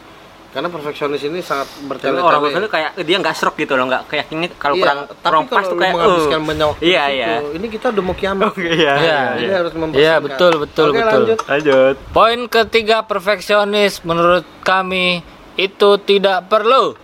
karena 0.46 0.72
perfeksionis 0.72 1.20
ini 1.20 1.44
sangat 1.44 1.68
bertele-tele 1.84 2.16
orang 2.18 2.40
perfeksionis 2.40 2.70
kayak 2.70 2.90
dia 2.98 3.16
nggak 3.18 3.34
serok 3.34 3.56
gitu 3.58 3.76
loh, 3.76 3.84
nggak 3.84 4.02
kayak 4.06 4.26
ini 4.30 4.46
kalau 4.50 4.72
Iya, 4.72 4.80
kurang 4.80 4.98
tapi 5.04 5.20
kurang 5.22 5.44
pas 5.44 5.52
kalau 5.52 5.68
tuh 5.68 5.76
kayak 5.76 5.92
menghabiskan 5.92 6.32
uh. 6.34 6.46
banyak 6.46 6.66
waktu 6.66 6.82
Iya, 6.82 7.04
iya. 7.10 7.26
ini 7.52 7.66
kita 7.68 7.86
udah 7.90 8.02
mau 8.02 8.14
kiamat 8.14 8.44
Oke, 8.50 8.64
iya. 8.64 8.94
Iya, 8.96 9.20
Jadi 9.28 9.44
iya. 9.44 9.54
harus 9.54 9.68
Iya, 9.68 9.80
membersihkan. 9.82 10.20
betul, 10.24 10.52
betul, 10.58 10.86
Oke, 10.86 10.96
betul. 10.96 11.10
lanjut. 11.12 11.38
Lanjut. 11.44 11.94
Poin 12.10 12.40
ketiga 12.48 12.96
perfeksionis 13.02 13.92
menurut 14.00 14.44
kami 14.62 15.20
itu 15.54 15.90
tidak 16.00 16.38
perlu. 16.46 16.96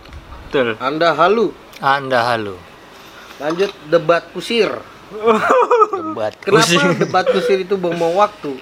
Betul. 0.43 0.67
anda 0.79 1.13
halu 1.13 1.53
Anda 1.79 2.19
halu. 2.25 2.57
lanjut 3.35 3.69
debat 3.85 4.25
kusir 4.29 4.69
Debat 5.93 6.33
kenapa 6.37 6.63
kusir. 6.63 6.81
debat 6.95 7.25
kusir 7.27 7.57
itu 7.59 7.75
buang 7.75 7.97
waktu 8.15 8.57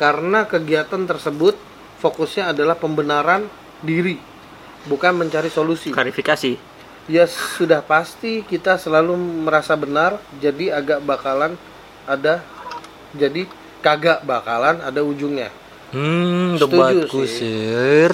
karena 0.00 0.48
kegiatan 0.48 1.04
tersebut 1.04 1.52
fokusnya 2.00 2.56
adalah 2.56 2.72
pembenaran 2.72 3.44
diri 3.84 4.16
bukan 4.88 5.12
mencari 5.12 5.52
solusi 5.52 5.92
Klarifikasi. 5.92 6.56
ya 7.04 7.28
sudah 7.28 7.84
pasti 7.84 8.40
kita 8.40 8.80
selalu 8.80 9.12
merasa 9.44 9.76
benar 9.76 10.16
jadi 10.40 10.80
agak 10.80 11.04
bakalan 11.04 11.60
ada 12.08 12.40
jadi 13.12 13.44
kagak 13.84 14.24
bakalan 14.24 14.80
ada 14.80 15.04
ujungnya 15.04 15.52
Hmm, 15.90 16.54
debat 16.54 16.94
sih. 17.10 18.06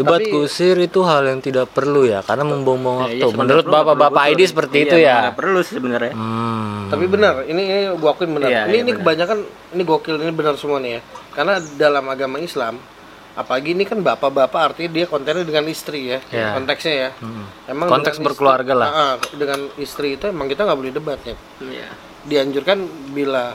Debat 0.00 0.16
Tapi- 0.16 0.32
kusir 0.32 0.76
itu 0.76 1.00
hal 1.02 1.22
yang 1.22 1.38
tidak 1.38 1.68
perlu 1.68 2.02
ya, 2.02 2.20
karena 2.20 2.40
membuang-buang 2.42 2.96
Ya, 2.96 3.04
waktu. 3.06 3.20
sebenarnya 3.28 3.36
Menurut 3.36 3.66
bapak-bapak 3.68 4.22
ID 4.26 4.40
seperti 4.46 4.76
Iya, 4.76 4.84
itu 4.86 4.96
ya. 4.98 5.16
Nggak 5.22 5.36
perlu 5.36 5.58
sih 5.60 5.74
sebenarnya. 5.76 6.12
Hmm. 6.12 6.88
tapi 6.88 7.06
benar 7.06 7.34
ini 7.44 7.62
ini 7.62 7.80
gua 7.94 8.10
akuin 8.10 8.32
benar 8.32 8.48
Iya, 8.48 8.62
ini 8.62 8.72
iya, 8.72 8.80
ini 8.80 8.90
benar. 8.90 8.98
kebanyakan 8.98 9.38
ini 9.70 9.82
gokil 9.84 10.16
ini 10.18 10.32
benar 10.32 10.54
semua 10.56 10.78
nih 10.78 10.90
ya 10.90 11.00
karena 11.30 11.54
dalam 11.76 12.02
agama 12.04 12.36
Islam 12.40 12.82
apalagi 13.32 13.72
ini 13.72 13.84
kan 13.84 14.00
bapak-bapak 14.00 14.60
artinya 14.66 14.90
dia 14.90 15.06
kontennya 15.06 15.44
dengan 15.44 15.64
istri 15.66 16.08
ya 16.08 16.18
Iya. 16.26 16.50
konteksnya 16.52 16.94
ya 16.96 17.08
emang 17.68 17.86
Konteks 17.88 18.18
berkeluarga 18.18 18.74
lah. 18.74 18.88
Ah, 18.88 18.98
ah, 18.98 19.14
dengan 19.32 19.70
istri 19.76 20.16
itu 20.16 20.26
emang 20.26 20.46
kita 20.46 20.64
nggak 20.64 20.74
boleh 20.76 20.90
debat 20.90 21.20
ya 21.22 21.36
Iya. 21.60 21.88
dianjurkan 22.22 22.78
bila 23.10 23.54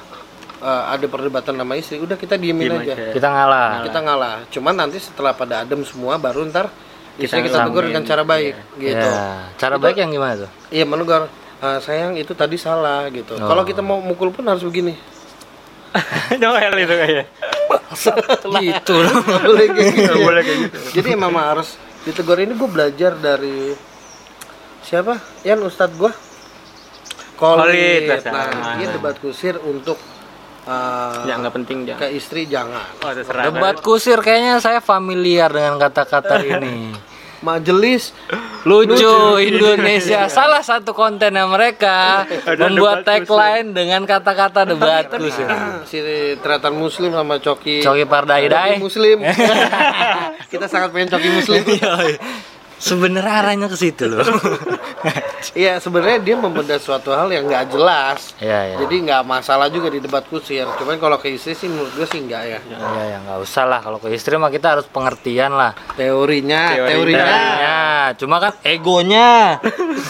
ah, 0.65 0.89
ada 0.89 1.05
perdebatan 1.05 1.53
sama 1.53 1.73
istri 1.75 1.95
udah 1.97 2.15
kita 2.15 2.35
diemin 2.35 2.65
Diem 2.67 2.81
aja 2.81 2.93
aja. 2.95 3.13
Kita 3.13 3.27
ngalah. 3.29 3.69
kita 3.85 3.99
ngalah 4.01 4.35
cuman 4.49 4.73
nanti 4.75 4.97
setelah 4.97 5.31
pada 5.31 5.61
adem 5.61 5.81
semua 5.81 6.17
baru 6.17 6.41
ntar 6.45 6.73
istri 7.15 7.39
Kita 7.39 7.53
kita, 7.53 7.57
tegur 7.63 7.85
dengan 7.85 8.01
cara 8.03 8.23
baik 8.23 8.55
gitu 8.75 9.07
Ya, 9.07 9.53
cara 9.55 9.75
baik 9.77 9.95
yang 9.95 10.09
gimana 10.09 10.33
tuh? 10.41 10.49
iya 10.67 10.83
menegur 10.83 11.29
"Ah, 11.57 11.77
sayang 11.79 12.17
itu 12.17 12.33
tadi 12.33 12.57
salah 12.57 13.05
gitu 13.09 13.35
Oh. 13.35 13.45
kalau 13.45 13.61
kita 13.63 13.79
mau 13.79 14.01
mukul 14.01 14.29
pun 14.29 14.43
harus 14.43 14.61
begini 14.61 14.97
Noel 16.35 16.75
itu 16.75 16.91
kayaknya. 16.91 17.25
gitu 18.67 18.93
loh. 18.97 19.15
Boleh 19.23 19.67
kayak 19.69 19.87
gitu 19.95 20.11
ya. 20.11 20.15
boleh 20.19 20.41
kayak 20.43 20.59
gitu. 20.65 20.77
jadi 20.93 21.09
emang 21.15 21.31
harus 21.37 21.69
ditegur 22.03 22.35
ini 22.35 22.51
gue 22.51 22.67
belajar 22.67 23.15
dari 23.15 23.71
siapa 24.81 25.15
Yan 25.41 25.63
Ustadz 25.63 25.95
gue 25.95 26.11
Mas. 28.05 28.23
nah 28.25 28.43
Ah. 28.45 28.75
dia 28.75 28.87
debat 28.89 29.15
kusir 29.17 29.55
untuk 29.61 29.95
uh, 30.65 31.23
Ya 31.23 31.33
nggak 31.35 31.53
penting 31.55 31.77
dia. 31.83 31.95
ke 31.95 32.09
istri 32.09 32.45
jangan 32.45 32.81
Oh. 32.99 33.13
Debat 33.45 33.77
kusir 33.79 34.19
kayaknya 34.19 34.57
saya 34.57 34.79
familiar 34.79 35.47
dengan 35.47 35.77
kata-kata 35.77 36.41
ini. 36.51 36.93
majelis 37.37 38.09
Lucu 38.63 39.13
Indonesia 39.37 40.25
salah 40.33 40.59
satu 40.59 40.91
kontennya 40.91 41.45
mereka 41.45 42.25
membuat 42.57 43.05
tagline 43.05 43.69
dengan 43.69 44.01
kata-kata 44.03 44.65
debat 44.65 45.05
kusir. 45.07 45.45
si 45.89 46.01
Tretan 46.35 46.73
Muslim 46.73 47.13
sama 47.13 47.37
Coki 47.37 47.79
Coki 47.79 48.03
Pardai 48.03 48.49
Dai. 48.49 48.69
Coki 48.71 48.81
Muslim 48.81 49.17
kita 50.47 50.65
sangat 50.65 50.89
pengen 50.89 51.09
Coki 51.11 51.29
Muslim 51.31 51.61
Sebenarnya 52.75 53.33
arahnya 53.39 53.67
ke 53.71 53.77
situ 53.77 54.03
loh. 54.05 54.19
Iya 55.53 55.77
sebenarnya 55.77 56.17
dia 56.23 56.35
membedah 56.39 56.79
suatu 56.81 57.13
hal 57.13 57.29
yang 57.29 57.45
nggak 57.45 57.69
jelas. 57.69 58.33
Iya, 58.41 58.59
iya. 58.73 58.77
jadi 58.81 58.95
nggak 59.05 59.21
masalah 59.27 59.67
juga 59.69 59.93
di 59.93 60.01
debat 60.01 60.25
kusir. 60.25 60.65
Cuman 60.79 60.97
kalau 60.97 61.21
ke 61.21 61.29
istri 61.29 61.53
sih 61.53 61.69
menurut 61.69 61.93
gue 61.93 62.07
sih 62.09 62.23
nggak 62.25 62.43
ya. 62.47 62.59
Iya 62.65 63.03
ya 63.05 63.17
nggak 63.21 63.39
usah 63.45 63.63
lah. 63.69 63.79
Kalau 63.85 63.99
ke 64.01 64.09
istri 64.09 64.33
mah 64.39 64.49
kita 64.49 64.79
harus 64.79 64.87
pengertian 64.89 65.53
lah. 65.53 65.77
teorinya 65.93 66.73
Teorinya. 66.73 66.87
teorinya. 66.89 67.25
Ya, 67.61 67.83
cuma 68.17 68.41
kan 68.41 68.53
egonya. 68.65 69.59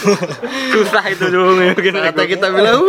Susah 0.72 1.04
itu 1.12 1.26
dong 1.28 1.60
bikin 1.76 1.94
Kata 1.96 2.22
kita 2.24 2.46
bilang 2.54 2.80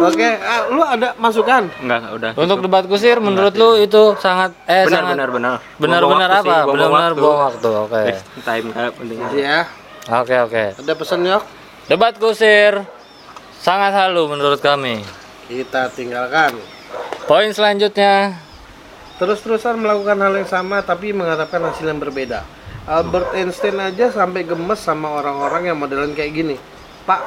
Oke, 0.00 0.28
ah, 0.40 0.72
lu 0.72 0.80
ada 0.80 1.12
masukan? 1.20 1.68
Enggak, 1.84 1.98
enggak, 2.00 2.12
udah. 2.16 2.30
Untuk 2.40 2.58
debat 2.64 2.84
kusir 2.88 3.20
menurut 3.20 3.52
lu 3.52 3.76
itu 3.76 4.16
sangat 4.16 4.56
eh 4.64 4.88
benar, 4.88 4.92
sangat 4.96 5.14
benar, 5.14 5.28
benar. 5.28 5.56
benar-benar 5.76 6.30
apa? 6.40 6.56
Benar-benar 6.64 7.12
buang 7.12 7.40
waktu. 7.52 7.68
Oke. 7.68 8.02
Waste 8.08 8.26
time 8.40 8.66
nggak 8.72 8.92
penting. 8.96 9.18
Ya, 9.36 9.58
Oke, 10.08 10.34
oke. 10.40 10.64
ada 10.80 10.94
pesan 10.96 11.20
yok? 11.28 11.44
Debat 11.84 12.14
kusir 12.16 12.80
sangat 13.60 13.92
halu 13.92 14.24
menurut 14.32 14.64
kami. 14.64 15.04
Kita 15.52 15.92
tinggalkan. 15.92 16.56
Poin 17.28 17.52
selanjutnya 17.52 18.34
Terus-terusan 19.20 19.76
melakukan 19.76 20.16
hal 20.16 20.32
yang 20.32 20.48
sama 20.48 20.80
tapi 20.80 21.12
mengharapkan 21.12 21.60
hasil 21.60 21.84
yang 21.84 22.00
berbeda. 22.00 22.40
Albert 22.88 23.36
Einstein 23.36 23.76
aja 23.76 24.08
sampai 24.08 24.48
gemes 24.48 24.80
sama 24.80 25.12
orang-orang 25.12 25.68
yang 25.68 25.76
modelan 25.76 26.16
kayak 26.16 26.32
gini. 26.32 26.56
Pak, 27.10 27.20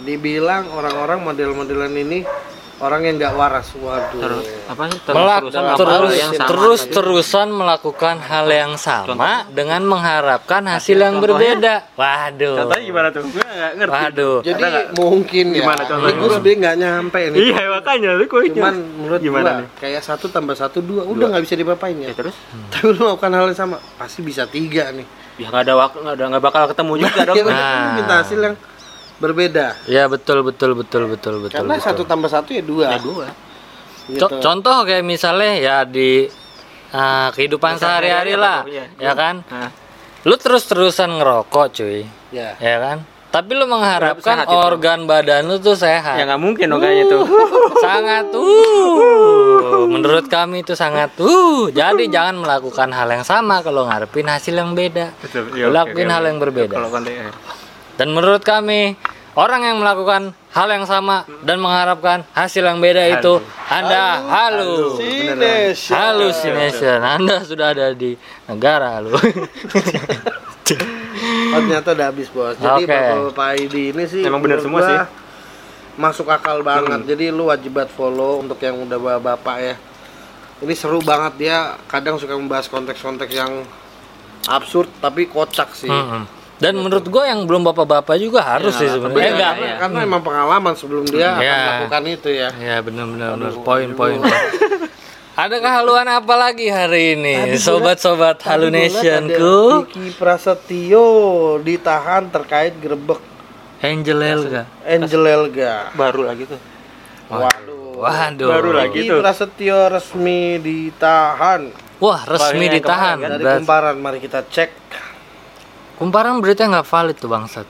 dibilang 0.00 0.64
orang-orang 0.70 1.20
model-modelan 1.22 1.92
ini 1.94 2.24
orang 2.76 3.00
yang 3.02 3.16
nggak 3.16 3.32
waras. 3.32 3.68
Waduh. 3.74 4.16
Terus 4.18 4.46
apa 4.66 4.82
sih? 4.86 4.98
melak 5.08 5.40
Terus-terusan 5.42 5.60
melakukan 5.62 5.76
terus 5.98 6.12
yang 6.14 6.32
sama. 6.32 6.46
terus 6.46 6.80
terusan 6.86 7.48
melakukan 7.50 8.16
hal 8.22 8.46
yang 8.50 8.72
sama 8.76 9.30
dengan 9.50 9.80
mengharapkan 9.82 10.62
hasil 10.66 10.92
yang 10.94 11.16
contohnya? 11.16 11.52
berbeda. 11.56 11.74
Waduh. 11.94 12.56
Contohnya 12.58 12.84
gimana 12.86 13.08
tuh? 13.10 13.22
Gue 13.26 13.44
nggak 13.46 13.72
ngerti. 13.74 13.92
Waduh. 13.94 14.36
Jadi 14.42 14.60
nggak? 14.62 14.86
mungkin 14.94 15.44
ya. 15.46 15.56
Gimana 15.58 15.76
Ini 15.78 15.88
contohnya? 15.90 16.14
gue 16.14 16.28
sebenarnya 16.30 16.56
nggak 16.58 16.76
nyampe 16.78 17.20
nih. 17.26 17.38
Iya 17.42 17.62
makanya 17.70 18.10
lu 18.10 18.24
kok 18.26 18.40
Cuman 18.46 18.74
menurut 18.94 19.20
gimana 19.22 19.44
gua 19.46 19.58
nih? 19.58 19.68
kayak 19.78 20.00
satu 20.02 20.26
tambah 20.26 20.52
satu 20.54 20.78
dua 20.80 21.02
udah 21.04 21.26
nggak 21.30 21.44
bisa 21.44 21.54
dipapain 21.54 21.96
ya. 21.98 22.08
Ya 22.08 22.14
terus? 22.14 22.36
Tapi 22.72 22.84
lu 22.86 22.96
melakukan 22.98 23.32
hal 23.32 23.44
yang 23.46 23.58
sama 23.58 23.76
pasti 23.96 24.20
bisa 24.20 24.44
tiga 24.44 24.92
nih. 24.92 25.04
Ya 25.36 25.48
nggak 25.48 25.64
ada 25.64 25.74
waktu, 25.78 25.96
nggak 25.98 26.12
ada 26.14 26.24
nggak 26.28 26.44
bakal 26.44 26.62
ketemu 26.68 26.92
juga 26.98 27.20
dong. 27.28 27.36
Ya 27.36 27.42
udah, 27.42 27.56
Nah. 27.56 27.92
minta 27.94 28.14
hasil 28.20 28.40
yang 28.42 28.56
berbeda. 29.16 29.76
Ya 29.86 30.06
betul 30.06 30.40
betul 30.40 30.74
betul 30.74 31.06
betul 31.06 31.34
betul. 31.40 31.56
Karena 31.56 31.76
betul. 31.76 31.86
satu 31.86 32.02
tambah 32.04 32.28
satu 32.28 32.50
ya 32.50 32.62
dua. 32.62 32.84
Ya 32.90 32.98
gua. 32.98 33.28
Gitu. 34.06 34.20
Co- 34.20 34.38
contoh 34.38 34.76
kayak 34.82 35.02
misalnya 35.02 35.52
ya 35.56 35.76
di 35.82 36.30
ah, 36.90 37.34
kehidupan 37.34 37.76
sehari-hari 37.76 38.34
lah, 38.34 38.62
Iya. 38.62 38.84
ya 38.96 39.12
kan? 39.12 39.42
Nah, 39.46 39.70
Lu 40.22 40.34
terus-terusan 40.34 41.18
ngerokok, 41.18 41.66
cuy. 41.72 42.02
Ya. 42.30 42.58
Ya 42.58 42.76
kan? 42.78 42.98
Tapi 43.26 43.52
lu 43.52 43.66
mengharapkan 43.66 44.42
Sehat 44.42 44.48
itu. 44.48 44.56
organ 44.56 45.04
badan 45.04 45.44
lu 45.44 45.58
tuh 45.58 45.76
sehat. 45.76 46.16
ya 46.16 46.24
nggak 46.24 46.40
mungkin 46.40 46.66
dong 46.66 46.80
kayaknya 46.80 47.04
tuh. 47.06 47.22
sangat 47.78 48.26
uh 48.32 49.84
menurut 49.86 50.24
kami 50.26 50.64
itu 50.64 50.72
sangat 50.72 51.12
uh 51.20 51.68
jadi 51.68 52.08
jangan 52.08 52.38
melakukan 52.38 52.88
hal 52.90 53.06
yang 53.06 53.22
sama 53.22 53.60
kalau 53.60 53.84
ngarepin 53.84 54.24
hasil 54.24 54.56
yang 54.56 54.72
beda 54.72 55.12
Betul. 55.20 55.52
Ya, 55.52 55.68
lakuin 55.68 56.08
oke, 56.08 56.14
hal 56.16 56.22
yang 56.24 56.38
berbeda 56.40 56.72
Kalau 56.72 56.88
kontennya. 56.88 57.28
Dan 57.96 58.08
menurut 58.12 58.44
kami 58.44 58.94
orang 59.36 59.60
yang 59.64 59.76
melakukan 59.80 60.32
hal 60.52 60.68
yang 60.72 60.88
sama 60.88 61.28
dan 61.44 61.60
mengharapkan 61.60 62.24
hasil 62.32 62.64
yang 62.64 62.80
beda 62.80 63.20
itu 63.20 63.40
anda 63.68 64.24
halu 64.24 64.96
Sinesha. 64.96 65.92
halusination 65.92 66.98
anda 67.04 67.44
sudah 67.44 67.76
ada 67.76 67.92
di 67.92 68.16
negara 68.48 69.00
halu 69.00 69.12
Oh, 71.54 71.62
ternyata 71.62 71.94
udah 71.94 72.06
habis 72.10 72.28
bos. 72.28 72.58
Jadi 72.58 72.84
Oke. 72.84 72.90
bapak-bapak 72.90 73.48
ID 73.62 73.94
ini 73.94 74.04
sih 74.10 74.22
Emang 74.26 74.42
bener 74.42 74.58
menurut 74.58 74.66
semua 74.66 74.80
sih. 74.82 74.98
Masuk 75.96 76.26
akal 76.28 76.60
banget. 76.60 77.06
Jadi 77.06 77.30
lu 77.32 77.48
wajib 77.48 77.72
banget 77.78 77.94
follow 77.94 78.42
untuk 78.42 78.58
yang 78.60 78.76
udah 78.82 78.98
bapak-bapak 78.98 79.56
ya. 79.62 79.74
Ini 80.66 80.74
seru 80.74 80.98
banget 81.00 81.38
dia 81.38 81.78
kadang 81.86 82.18
suka 82.18 82.34
membahas 82.34 82.66
konteks-konteks 82.66 83.32
yang 83.32 83.62
absurd 84.50 84.90
tapi 84.98 85.30
kocak 85.30 85.72
sih. 85.72 85.88
Mm-mm. 85.88 86.26
Dan 86.56 86.72
menurut 86.74 87.04
gue 87.04 87.22
yang 87.22 87.44
belum 87.44 87.66
bapak-bapak 87.66 88.16
juga 88.16 88.40
harus 88.40 88.72
sih 88.72 88.86
sebenarnya 88.86 89.20
Iya, 89.20 89.30
enggak 89.30 89.52
karena, 89.52 89.76
karena 89.78 89.98
emang 90.02 90.22
pengalaman 90.22 90.72
sebelum 90.72 91.04
dia 91.04 91.28
akan 91.30 91.42
Iya. 91.42 91.56
melakukan 91.60 92.02
itu 92.06 92.28
ya. 92.30 92.48
Ya 92.56 92.76
benar-benar 92.80 93.28
benar. 93.34 93.52
poin 93.60 93.88
poin. 93.92 94.16
poin. 94.18 94.40
Ada 95.36 95.60
kehaluan 95.60 96.08
apa 96.08 96.32
lagi 96.34 96.64
hari 96.66 97.12
ini, 97.12 97.60
sobat-sobat 97.60 98.40
Halunationku? 98.40 99.84
Diki 99.84 100.16
Prasetyo 100.16 101.04
ditahan 101.60 102.32
terkait 102.32 102.72
gerebek 102.74 103.20
Angel 103.78 104.16
Elga. 104.16 104.64
Angel 104.82 105.22
Elga. 105.22 105.92
Baru 105.92 106.24
lagi 106.24 106.48
tuh. 106.48 106.56
Waduh. 107.28 108.00
Waduh. 108.00 108.48
Baru 108.48 108.70
lagi 108.72 108.96
Diki 108.98 109.12
tuh. 109.12 109.20
Prasetyo 109.20 109.88
resmi 109.88 110.56
ditahan 110.56 111.68
Wah 111.96 112.24
resmi 112.24 112.68
ditahan. 112.68 113.16
kemarin 113.16 113.30
dari 113.30 113.44
Berat. 113.44 113.56
kumparan. 113.60 113.94
Mari 113.98 114.18
kita 114.18 114.40
cek. 114.42 114.72
Kumparan 115.96 116.44
berita 116.44 116.68
nggak 116.68 116.84
valid 116.84 117.16
tuh 117.16 117.30
bangsat. 117.32 117.66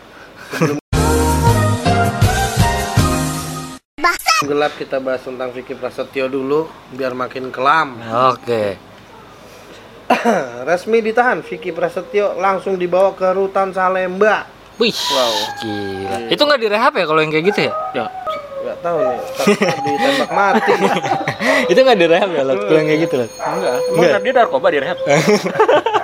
Gelap 4.42 4.72
kita 4.74 4.98
bahas 4.98 5.22
tentang 5.22 5.54
Vicky 5.54 5.78
Prasetyo 5.78 6.26
dulu 6.26 6.66
biar 6.90 7.14
makin 7.14 7.54
kelam. 7.54 8.02
Oke. 8.34 8.74
Resmi 10.68 10.98
ditahan, 11.06 11.46
Vicky 11.46 11.70
Prasetyo 11.70 12.34
langsung 12.34 12.74
dibawa 12.74 13.14
ke 13.14 13.30
rutan 13.30 13.70
Salemba. 13.70 14.46
Wih, 14.82 14.90
Wow. 14.92 15.34
gila. 15.62 16.16
Itu 16.26 16.42
nggak 16.42 16.60
direhab 16.66 16.92
ya 16.98 17.04
kalau 17.06 17.20
yang 17.22 17.30
kayak 17.30 17.46
gitu 17.54 17.60
ya? 17.70 17.72
Ya. 17.94 18.06
Gak 18.66 18.78
tahu 18.82 18.98
nih, 18.98 19.20
ditembak 19.86 20.30
mati. 20.34 20.72
itu 21.70 21.78
nggak 21.78 21.98
direhab 22.02 22.30
ya, 22.34 22.42
Lot? 22.42 22.58
Kalau 22.66 22.78
yang 22.82 22.88
kayak 22.90 23.00
gitu, 23.06 23.14
Lot? 23.22 23.30
Enggak. 23.38 23.74
Emang 23.94 24.22
dia 24.26 24.32
narkoba 24.34 24.66
di 24.74 24.78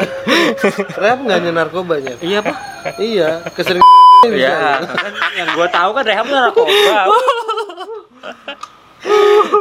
rehab? 1.00 1.18
Nggak 1.20 1.36
hanya 1.38 1.52
narkobanya. 1.54 2.14
iya, 2.20 2.38
Pak. 2.40 2.56
iya, 2.98 3.28
kesering 3.52 3.82
Iya. 4.22 4.86
Kan 4.86 5.12
yang 5.38 5.48
gua 5.52 5.66
tahu 5.66 5.90
kan 5.92 6.04
rehab 6.04 6.26
narkoba. 6.26 7.10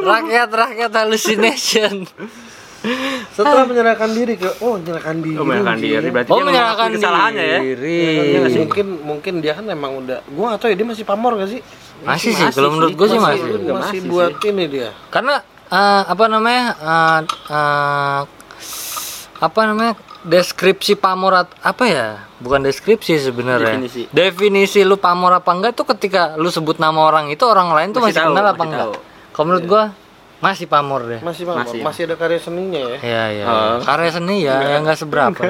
Rakyat-rakyat 0.02 0.92
hallucination. 0.94 2.06
Setelah 3.32 3.66
menyerahkan 3.66 4.10
diri 4.10 4.38
ke 4.38 4.50
oh 4.60 4.74
menyerahkan 4.76 5.18
diri. 5.18 5.38
Oh, 5.38 5.46
menyerahkan 5.46 5.78
diri 5.80 6.08
berarti 6.10 6.30
Oh, 6.30 6.38
dia 6.38 6.46
menyerahkan 6.46 6.88
kesalahannya 6.92 7.46
ya. 7.46 7.60
diri. 7.62 7.98
Iya 8.34 8.40
sih? 8.44 8.60
mungkin 8.60 8.88
mungkin 9.02 9.34
dia 9.38 9.54
kan 9.54 9.66
emang 9.66 10.02
udah 10.02 10.26
gua 10.28 10.46
nggak 10.54 10.60
tahu 10.60 10.70
ya 10.70 10.78
dia 10.78 10.88
masih 10.88 11.06
pamor 11.06 11.38
gak 11.38 11.50
sih? 11.52 11.62
Masih 12.02 12.34
sih, 12.34 12.42
Masih 12.42 12.58
kalau 12.58 12.70
sih. 12.70 12.76
menurut 12.76 12.94
gue 12.98 13.08
sih 13.08 13.20
Masih. 13.22 13.38
masih. 13.38 13.54
Masih 13.54 13.74
masih 13.78 14.00
buat 14.10 14.34
ini 14.42 14.64
dia. 14.68 14.90
Karena 15.14 15.36
eh, 15.70 16.02
apa 16.06 16.26
namanya? 16.26 16.66
eh, 16.74 17.20
eh, 17.54 18.22
apa 19.38 19.60
namanya? 19.64 19.94
Deskripsi 20.22 20.94
pamor 20.94 21.34
apa 21.50 21.84
ya? 21.90 22.30
Bukan 22.38 22.62
deskripsi 22.62 23.18
sebenarnya. 23.18 23.74
Definisi. 23.74 24.02
Definisi 24.14 24.80
lu 24.86 25.02
pamor 25.02 25.34
apa 25.34 25.50
enggak 25.50 25.74
tuh 25.74 25.90
ketika 25.98 26.38
lu 26.38 26.54
sebut 26.54 26.78
nama 26.78 27.10
orang 27.10 27.34
itu 27.34 27.42
orang 27.42 27.74
lain 27.74 27.90
tuh 27.90 28.06
Masih 28.06 28.14
masih, 28.14 28.22
tahu, 28.22 28.30
kenal 28.38 28.46
apa 28.46 28.54
masih 28.54 28.70
enggak? 28.70 28.88
Kalau 29.34 29.46
menurut 29.50 29.66
gua 29.66 29.84
masih 30.38 30.66
pamor 30.70 31.02
deh. 31.10 31.20
Masih 31.26 31.44
pamor, 31.50 31.66
Masih. 31.66 31.82
masih, 31.82 32.02
ada 32.06 32.16
karya 32.22 32.38
seninya 32.38 32.82
ya. 32.86 32.98
Iya 33.02 33.24
iya. 33.34 33.46
Oh. 33.50 33.78
Karya 33.82 34.10
seni 34.14 34.38
ya 34.46 34.58
yang 34.62 34.86
enggak 34.86 35.02
seberapa. 35.02 35.42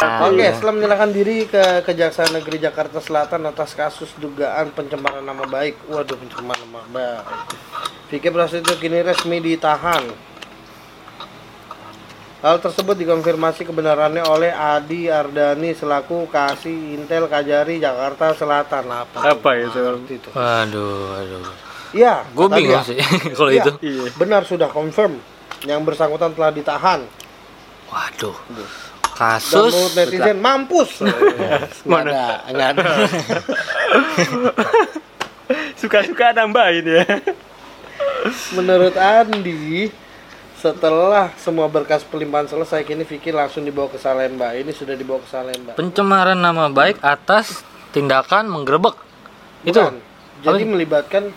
Oke, 0.00 0.40
Iya. 0.40 0.56
setelah 0.56 0.72
menyerahkan 0.76 1.12
diri 1.12 1.44
ke 1.44 1.84
Kejaksaan 1.84 2.32
Negeri 2.32 2.56
Jakarta 2.60 3.00
Selatan 3.00 3.44
atas 3.44 3.76
kasus 3.76 4.12
dugaan 4.16 4.72
pencemaran 4.72 5.24
nama 5.24 5.44
baik. 5.44 5.76
Waduh, 5.92 6.16
pencemaran 6.16 6.64
nama 6.68 6.84
baik. 6.88 7.24
Vicky 8.08 8.28
Prasetyo 8.32 8.80
kini 8.80 9.04
resmi 9.04 9.40
ditahan. 9.40 10.29
Hal 12.40 12.56
tersebut 12.56 12.96
dikonfirmasi 12.96 13.68
kebenarannya 13.68 14.24
oleh 14.24 14.48
Adi 14.48 15.12
Ardani 15.12 15.76
selaku 15.76 16.24
Kasih 16.24 16.96
Intel 16.96 17.28
Kajari 17.28 17.76
Jakarta 17.76 18.32
Selatan. 18.32 18.88
Apa, 18.88 19.36
Apa 19.36 19.60
itu? 19.60 19.76
Itu? 20.08 20.32
Waduh, 20.32 21.20
aduh. 21.20 21.44
Iya, 21.92 22.24
Gue 22.32 22.48
bingung 22.48 22.80
sih 22.80 22.96
kalau 23.36 23.52
Iya, 23.52 23.68
itu. 23.68 23.72
Iya. 23.84 24.08
Benar 24.16 24.48
sudah 24.48 24.72
confirm. 24.72 25.20
Yang 25.68 25.80
bersangkutan 25.84 26.32
telah 26.32 26.48
ditahan. 26.48 27.04
Waduh. 27.92 28.36
Dan 28.48 28.68
Kasus 29.20 29.76
menurut 29.76 29.92
netizen 30.00 30.38
mampus. 30.40 31.04
Nggak 31.84 32.02
ada, 32.08 32.24
nggak 32.48 32.68
ada. 32.72 32.88
Suka-suka 35.80 36.32
nambahin 36.32 36.88
ya. 36.88 37.04
Menurut 38.56 38.96
Andi, 38.96 39.92
setelah 40.60 41.32
semua 41.40 41.72
berkas 41.72 42.04
pelimpahan 42.04 42.44
selesai, 42.44 42.84
kini 42.84 43.08
Vicky 43.08 43.32
langsung 43.32 43.64
dibawa 43.64 43.88
ke 43.88 43.96
Salemba. 43.96 44.52
Ini 44.52 44.68
sudah 44.76 44.92
dibawa 44.92 45.24
ke 45.24 45.28
Salemba. 45.32 45.72
pencemaran 45.72 46.36
nama 46.36 46.68
baik 46.68 47.00
atas 47.00 47.64
tindakan 47.96 48.52
menggerebek. 48.52 48.92
Itu. 49.64 49.80
Bukan. 49.80 49.96
Jadi 50.40 50.64
melibatkan 50.68 51.32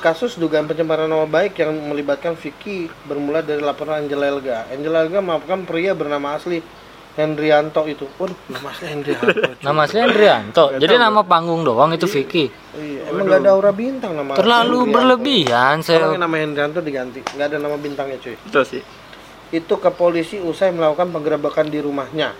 kasus 0.00 0.36
dugaan 0.36 0.68
pencemaran 0.68 1.08
nama 1.08 1.28
baik 1.28 1.56
yang 1.60 1.72
melibatkan 1.88 2.36
Vicky 2.36 2.88
bermula 3.04 3.44
dari 3.44 3.60
laporan 3.60 4.04
Angela 4.04 4.28
Elga. 4.28 4.68
Angela 4.72 5.04
Elga 5.04 5.20
pria 5.68 5.92
bernama 5.92 6.36
asli 6.36 6.64
Hendrianto 7.12 7.84
itu. 7.84 8.08
Waduh, 8.16 8.38
nama 8.48 8.72
asli 8.72 8.86
Hendrianto. 8.88 9.52
Nama 9.66 9.78
aslinya 9.84 10.04
Andrianto. 10.08 10.64
Jadi 10.80 10.94
nama 10.96 11.20
panggung 11.20 11.60
doang 11.60 11.92
itu 11.92 12.08
Vicky. 12.08 12.48
iya, 12.72 13.12
emang 13.12 13.28
gak 13.28 13.44
ada 13.44 13.50
aura 13.52 13.72
bintang 13.72 14.16
nama. 14.16 14.32
Terlalu 14.32 14.88
Hendrianto. 14.88 14.94
berlebihan 14.96 15.76
saya. 15.84 16.08
yang 16.08 16.16
nama 16.16 16.36
Hendrianto 16.40 16.80
diganti, 16.80 17.20
nggak 17.20 17.46
ada 17.52 17.58
nama 17.60 17.76
bintangnya 17.76 18.16
cuy. 18.16 18.36
Betul 18.48 18.64
sih. 18.64 18.82
itu 19.52 19.74
ke 19.76 19.90
polisi 19.92 20.40
usai 20.40 20.72
melakukan 20.72 21.12
penggerebekan 21.12 21.68
di 21.68 21.84
rumahnya. 21.84 22.32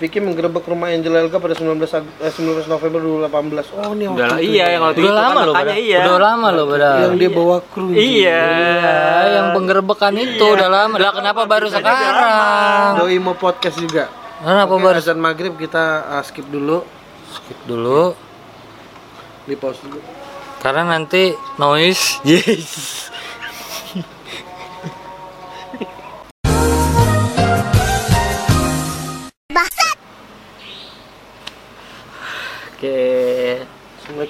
Vicky 0.00 0.16
menggerebek 0.16 0.64
rumah 0.64 0.88
Angela 0.88 1.20
Elga 1.20 1.36
pada 1.36 1.52
19, 1.52 1.76
Ag- 1.92 2.16
eh, 2.18 2.32
19 2.32 2.64
November 2.64 3.00
2018. 3.28 3.68
Oh, 3.70 3.92
ini 3.92 4.08
Udah 4.08 4.32
waktu 4.32 4.40
itu 4.40 4.48
iya 4.48 4.64
ya. 4.64 4.72
yang 4.72 4.82
waktu 4.82 4.96
Udah 4.96 5.04
itu 5.04 5.12
kan 5.12 5.20
lama 5.22 5.40
loh, 5.40 5.52
makanya 5.52 5.60
padahal. 5.68 5.84
iya. 5.84 5.98
Udah 6.00 6.16
lama 6.18 6.48
loh, 6.48 6.64
padahal. 6.66 6.98
yang 6.98 7.14
dia 7.14 7.30
bawa 7.30 7.56
kru. 7.62 7.86
Iya. 7.92 8.00
Iya, 8.00 8.40
yang 9.30 9.46
penggerebekan 9.52 10.14
itu 10.16 10.44
udah 10.46 10.68
lama. 10.68 10.94
Lah 10.96 11.12
kenapa 11.12 11.42
baru 11.44 11.66
sekarang? 11.68 12.90
Doi 12.96 13.16
mau 13.20 13.36
podcast 13.36 13.76
juga. 13.76 14.08
Kenapa 14.40 14.72
Oke, 14.72 14.80
baru 14.80 14.96
azan 14.96 15.20
maghrib 15.20 15.52
kita 15.54 15.84
uh, 16.08 16.24
skip 16.24 16.48
dulu, 16.48 16.80
skip 17.30 17.60
dulu? 17.68 18.16
di 19.44 19.52
pause 19.52 19.84
dulu. 19.84 20.00
Karena 20.58 20.88
nanti 20.88 21.28
noise. 21.56 22.16
Yes. 22.24 23.09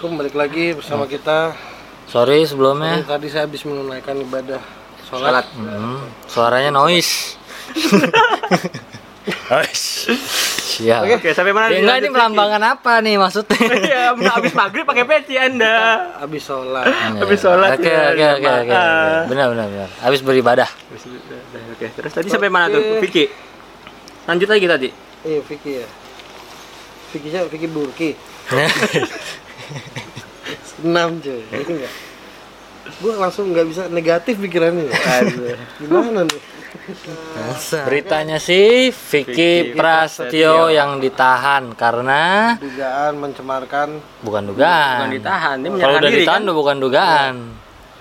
Assalamualaikum 0.01 0.33
balik 0.33 0.37
lagi 0.41 0.67
bersama 0.73 1.05
kita. 1.05 1.53
Sorry 2.09 2.41
sebelumnya. 2.49 3.05
Tadi 3.05 3.29
saya 3.29 3.45
habis 3.45 3.61
menunaikan 3.69 4.17
ibadah 4.17 4.57
Salat. 5.05 5.45
sholat. 5.45 5.47
Hmm, 5.61 6.01
suaranya 6.25 6.73
noise. 6.73 7.37
Noise. 9.53 10.09
Siap. 10.81 11.05
Oke, 11.05 11.37
sampai 11.37 11.53
mana? 11.53 11.69
Ya, 11.69 11.77
nih? 11.77 11.81
enggak 11.85 11.97
ini 12.01 12.09
melambangkan 12.17 12.63
apa 12.65 13.05
nih 13.05 13.21
maksudnya? 13.21 13.61
Iya, 13.61 14.17
habis 14.17 14.57
maghrib 14.57 14.89
pakai 14.89 15.05
peci 15.05 15.37
Anda. 15.37 15.77
Habis 16.17 16.49
sholat. 16.49 16.89
Habis 17.21 17.39
sholat, 17.45 17.77
Oke 17.77 17.93
ya, 17.93 18.17
oke 18.17 18.25
oke 18.41 18.49
oke. 18.49 18.73
jamaah. 18.73 19.29
Benar 19.29 19.47
benar 19.53 19.67
benar. 19.69 19.89
Habis 20.01 20.25
beribadah. 20.25 20.69
Oke, 21.77 21.93
terus 21.93 22.13
tadi 22.17 22.33
sampai 22.33 22.49
mana 22.49 22.73
tuh, 22.73 23.05
Vicky? 23.05 23.29
Lanjut 24.25 24.49
lagi 24.49 24.65
tadi. 24.65 24.89
Iya, 25.29 25.45
Vicky 25.45 25.85
ya. 25.85 25.87
Vicky 27.13 27.29
siapa? 27.29 27.53
Vicky 27.53 27.69
Burki. 27.69 28.11
Enam 30.81 31.21
cuy. 31.21 31.43
Enggak. 31.53 31.93
Gue 33.01 33.13
langsung 33.17 33.53
nggak 33.53 33.67
bisa 33.69 33.83
negatif 33.93 34.41
pikirannya. 34.41 34.89
Gimana 35.79 36.25
nih? 36.27 36.41
Beritanya 37.87 38.39
sih 38.39 38.91
Vicky 38.91 39.75
Prasetyo 39.75 40.71
yang 40.71 41.03
ditahan 41.03 41.75
karena 41.75 42.55
Dugaan 42.59 43.19
mencemarkan 43.19 43.89
bukan 44.23 44.43
dugaan. 44.51 45.07
Bukan 45.07 45.13
ditahan, 45.19 45.57
dia 45.61 45.71
Kalau 45.77 45.97
udah 45.99 46.11
diri 46.11 46.23
ditahan 46.23 46.43
kan. 46.47 46.55
bukan 46.55 46.77
dugaan. 46.79 47.35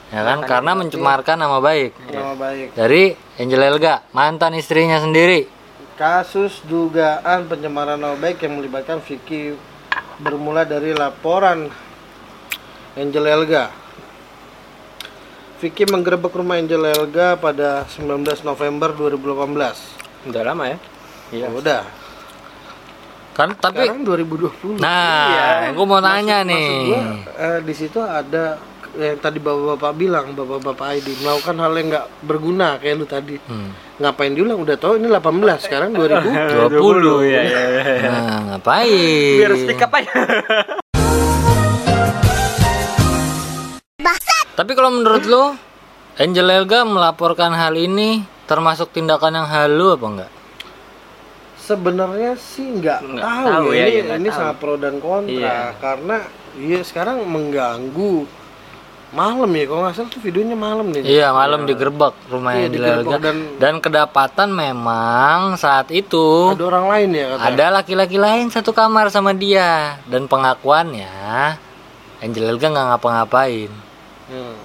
Ya 0.09 0.21
kan? 0.25 0.39
Karena 0.45 0.71
mencemarkan 0.73 1.37
nama 1.37 1.57
baik 1.61 1.91
nama 2.09 2.33
baik. 2.33 2.67
dari 2.73 3.13
Angel 3.37 3.61
Elga, 3.61 4.05
mantan 4.09 4.57
istrinya 4.57 4.97
sendiri. 4.97 5.45
Kasus 5.93 6.63
dugaan 6.65 7.45
pencemaran 7.45 7.99
nama 7.99 8.15
baik 8.17 8.41
yang 8.41 8.57
melibatkan 8.57 9.03
Vicky 9.03 9.53
bermula 10.19 10.67
dari 10.67 10.91
laporan 10.91 11.71
Angel 12.99 13.25
Elga. 13.25 13.71
Vicky 15.59 15.83
menggerebek 15.87 16.31
rumah 16.35 16.59
Angel 16.59 16.83
Elga 16.87 17.35
pada 17.35 17.83
19 17.87 18.23
November 18.43 18.95
2018. 18.95 20.27
Udah 20.31 20.41
lama 20.43 20.63
ya? 20.67 20.77
Iya. 21.31 21.47
Oh, 21.51 21.59
udah. 21.59 21.83
Kan 23.35 23.55
tapi 23.55 23.87
Sekarang 23.87 24.03
2020. 24.03 24.83
nah, 24.83 25.71
gue 25.71 25.85
mau 25.87 26.03
tanya 26.03 26.43
nih. 26.43 26.71
Gua, 26.91 27.03
eh, 27.39 27.59
di 27.63 27.73
situ 27.75 27.99
ada 28.03 28.59
yang 28.95 29.17
tadi 29.17 29.37
bapak-bapak 29.37 29.91
bilang, 29.93 30.33
bapak-bapak 30.33 30.97
ID 30.97 31.21
melakukan 31.21 31.55
hal 31.57 31.71
yang 31.73 31.87
nggak 31.89 32.05
berguna 32.23 32.67
kayak 32.77 32.95
lu 32.95 33.05
tadi. 33.05 33.35
Hmm. 33.43 33.69
Ngapain 33.97 34.31
diulang? 34.31 34.57
Udah 34.57 34.75
tahu 34.75 34.97
ini 34.97 35.05
18, 35.05 35.29
sekarang 35.59 35.89
2000. 35.91 36.73
20. 36.73 37.29
ya, 37.35 37.41
ya, 37.43 37.61
ya. 37.69 37.83
Nah, 38.01 38.37
ngapain? 38.55 39.35
Biar 39.37 39.53
stick 39.55 39.79
up 39.79 39.91
aja. 39.93 40.09
Tapi 44.55 44.71
kalau 44.75 44.91
menurut 44.91 45.23
lo, 45.23 45.55
Angel 46.19 46.43
Elga 46.51 46.83
melaporkan 46.83 47.55
hal 47.55 47.79
ini 47.79 48.19
termasuk 48.43 48.91
tindakan 48.91 49.39
yang 49.39 49.47
halu 49.47 49.95
apa 49.95 50.05
enggak? 50.05 50.31
Sebenarnya 51.55 52.35
sih 52.35 52.75
nggak 52.75 52.99
tahu, 53.07 53.45
tahu 53.47 53.67
ya. 53.71 53.85
ya, 53.87 53.87
Ini, 53.87 53.99
ya, 54.03 54.15
ini 54.17 54.27
tahu. 54.27 54.35
sangat 54.35 54.55
pro 54.57 54.75
dan 54.75 54.97
kontra 54.99 55.31
Iya. 55.31 55.57
karena 55.79 56.17
iya 56.57 56.81
sekarang 56.81 57.23
mengganggu 57.23 58.25
malam 59.09 59.49
ya 59.49 59.65
kalau 59.65 59.81
nggak 59.81 59.95
salah 59.95 60.09
tuh 60.09 60.19
videonya 60.19 60.53
malam 60.53 60.85
nih. 60.87 61.01
Iya, 61.01 61.27
malam 61.31 61.65
digerebek 61.65 62.13
rumah 62.27 62.51
Iya, 62.51 62.61
Angel 62.61 62.73
digerebek 62.75 63.05
Elga. 63.07 63.17
dan- 63.19 63.49
Dan 63.57 63.73
kedapatan 63.79 64.49
memang 64.51 65.37
saat 65.55 65.89
itu 65.89 66.53
Ada 66.53 66.63
orang 66.63 66.85
lain 66.87 67.09
ya 67.11 67.25
kata. 67.31 67.41
ada 67.47 67.65
laki-laki 67.73 68.17
lain 68.17 68.45
satu 68.47 68.69
kamar 68.69 69.09
sama 69.09 69.33
dia 69.33 69.97
dan 70.05 70.25
pengakuannya 70.25 71.09
Angel 72.19 72.45
Elga 72.47 72.67
nggak 72.67 72.87
ngapa-ngapain. 72.91 73.71
Hmm. 74.27 74.57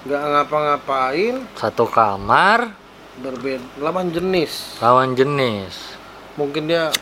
nggak 0.00 0.22
ngapa-ngapain 0.24 1.34
satu 1.52 1.84
kamar 1.84 2.70
berbeda 3.18 3.60
lawan 3.76 4.08
jenis 4.08 4.78
lawan 4.78 5.12
jenis 5.12 5.98
mungkin 6.34 6.64
dia 6.64 6.94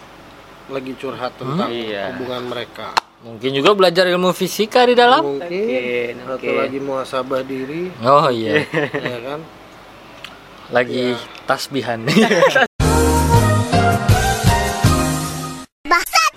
lagi 0.66 0.96
curhat 0.96 1.36
tentang 1.36 1.68
Iya. 1.68 2.16
hubungan 2.16 2.48
mereka 2.48 2.96
mungkin 3.22 3.50
juga 3.52 3.70
belajar 3.72 4.04
ilmu 4.06 4.32
fisika 4.32 4.84
di 4.84 4.92
dalam. 4.92 5.22
Mungkin 5.24 5.48
Mungkin, 5.48 6.14
atau 6.20 6.36
mungkin. 6.36 6.54
lagi 6.58 6.78
muasabah 6.78 7.42
diri. 7.42 7.82
Oh 8.02 8.28
iya. 8.28 8.64
Ya 9.12 9.18
kan? 9.22 9.40
Lagi 10.68 11.14
tasbihan. 11.46 12.02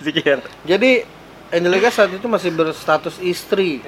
Zikir. 0.00 0.40
jadi 0.64 1.04
Angelica 1.52 1.92
saat 1.92 2.08
itu 2.08 2.24
masih 2.24 2.54
berstatus 2.54 3.20
istri. 3.20 3.84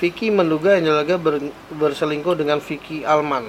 Vicky 0.00 0.26
menduga 0.26 0.74
Angelica 0.74 1.14
ber- 1.14 1.54
berselingkuh 1.70 2.34
dengan 2.34 2.58
Vicky 2.58 3.04
Alman. 3.04 3.46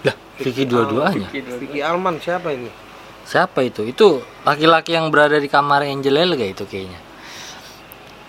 Lah 0.00 0.16
Vicky 0.38 0.64
dua-duanya? 0.64 1.28
Vicky 1.60 1.82
Alman 1.82 2.16
siapa 2.16 2.54
ini? 2.54 2.70
Siapa 3.26 3.60
itu? 3.60 3.84
Itu 3.84 4.22
laki-laki 4.46 4.94
yang 4.94 5.10
berada 5.10 5.36
di 5.36 5.50
kamar 5.50 5.84
Angel 5.84 6.14
Elga 6.16 6.46
itu 6.46 6.64
kayaknya 6.64 6.96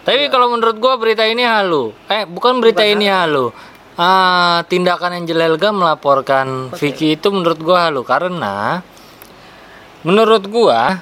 tapi 0.04 0.28
kalau 0.28 0.52
menurut 0.52 0.76
gua 0.84 1.00
berita 1.00 1.24
ini 1.24 1.48
halu. 1.48 1.96
Eh 2.12 2.28
bukan 2.28 2.60
berita 2.60 2.84
ini 2.84 3.08
halu. 3.08 3.56
Ah, 3.96 4.66
tindakan 4.68 5.24
Angel 5.24 5.40
Elga 5.40 5.72
melaporkan 5.72 6.76
Vicky 6.76 7.16
itu 7.16 7.32
menurut 7.32 7.60
gua 7.64 7.88
halu. 7.88 8.04
Karena 8.04 8.84
menurut 10.04 10.44
gua 10.52 11.00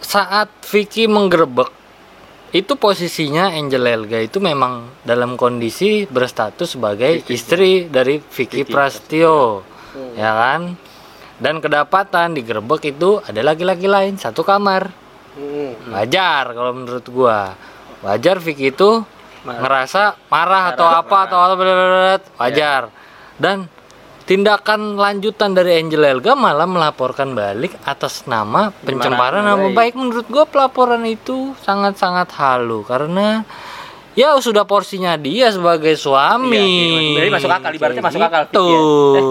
saat 0.00 0.48
Vicky 0.64 1.04
menggerebek 1.04 1.68
itu 2.56 2.72
posisinya 2.80 3.52
Angel 3.52 3.84
Elga 3.84 4.16
itu 4.16 4.40
memang 4.40 5.04
dalam 5.04 5.36
kondisi 5.36 6.08
berstatus 6.08 6.80
sebagai 6.80 7.20
istri 7.28 7.84
dari 7.92 8.16
Vicky 8.16 8.64
Prastio. 8.64 9.60
Ya 10.16 10.32
kan? 10.32 10.72
Dan 11.36 11.60
kedapatan 11.60 12.32
digerebek 12.32 12.96
itu 12.96 13.20
ada 13.20 13.44
laki-laki 13.44 13.84
lain 13.84 14.16
satu 14.16 14.40
kamar. 14.40 15.04
Hmm. 15.36 15.92
wajar 15.92 16.56
kalau 16.56 16.72
menurut 16.72 17.04
gua 17.12 17.52
wajar 18.06 18.38
Vicky 18.38 18.70
itu 18.70 19.02
ngerasa 19.42 20.30
marah 20.30 20.74
atau 20.74 20.86
apa 20.86 21.16
atau 21.26 21.38
apa 21.38 21.62
wajar 22.38 22.90
dan 23.38 23.66
tindakan 24.26 24.98
lanjutan 24.98 25.54
dari 25.54 25.78
Angel 25.78 26.02
Elga 26.02 26.34
malah 26.34 26.66
melaporkan 26.66 27.34
balik 27.34 27.78
atas 27.86 28.26
nama 28.26 28.74
pencemaran 28.74 29.46
nama 29.46 29.70
baik 29.70 29.94
menurut 29.94 30.26
gua 30.26 30.46
pelaporan 30.46 31.02
itu 31.06 31.54
sangat-sangat 31.62 32.30
halu 32.34 32.82
karena 32.82 33.46
ya 34.18 34.34
sudah 34.42 34.66
porsinya 34.66 35.14
dia 35.14 35.54
sebagai 35.54 35.94
suami 35.94 36.58
Iya, 37.14 37.22
jadi 37.22 37.30
masuk 37.38 37.50
akal, 37.52 37.70
ibaratnya 37.76 38.02
masuk 38.02 38.22
akal, 38.24 38.42
Gitu. 38.50 38.66
ya. 39.14 39.22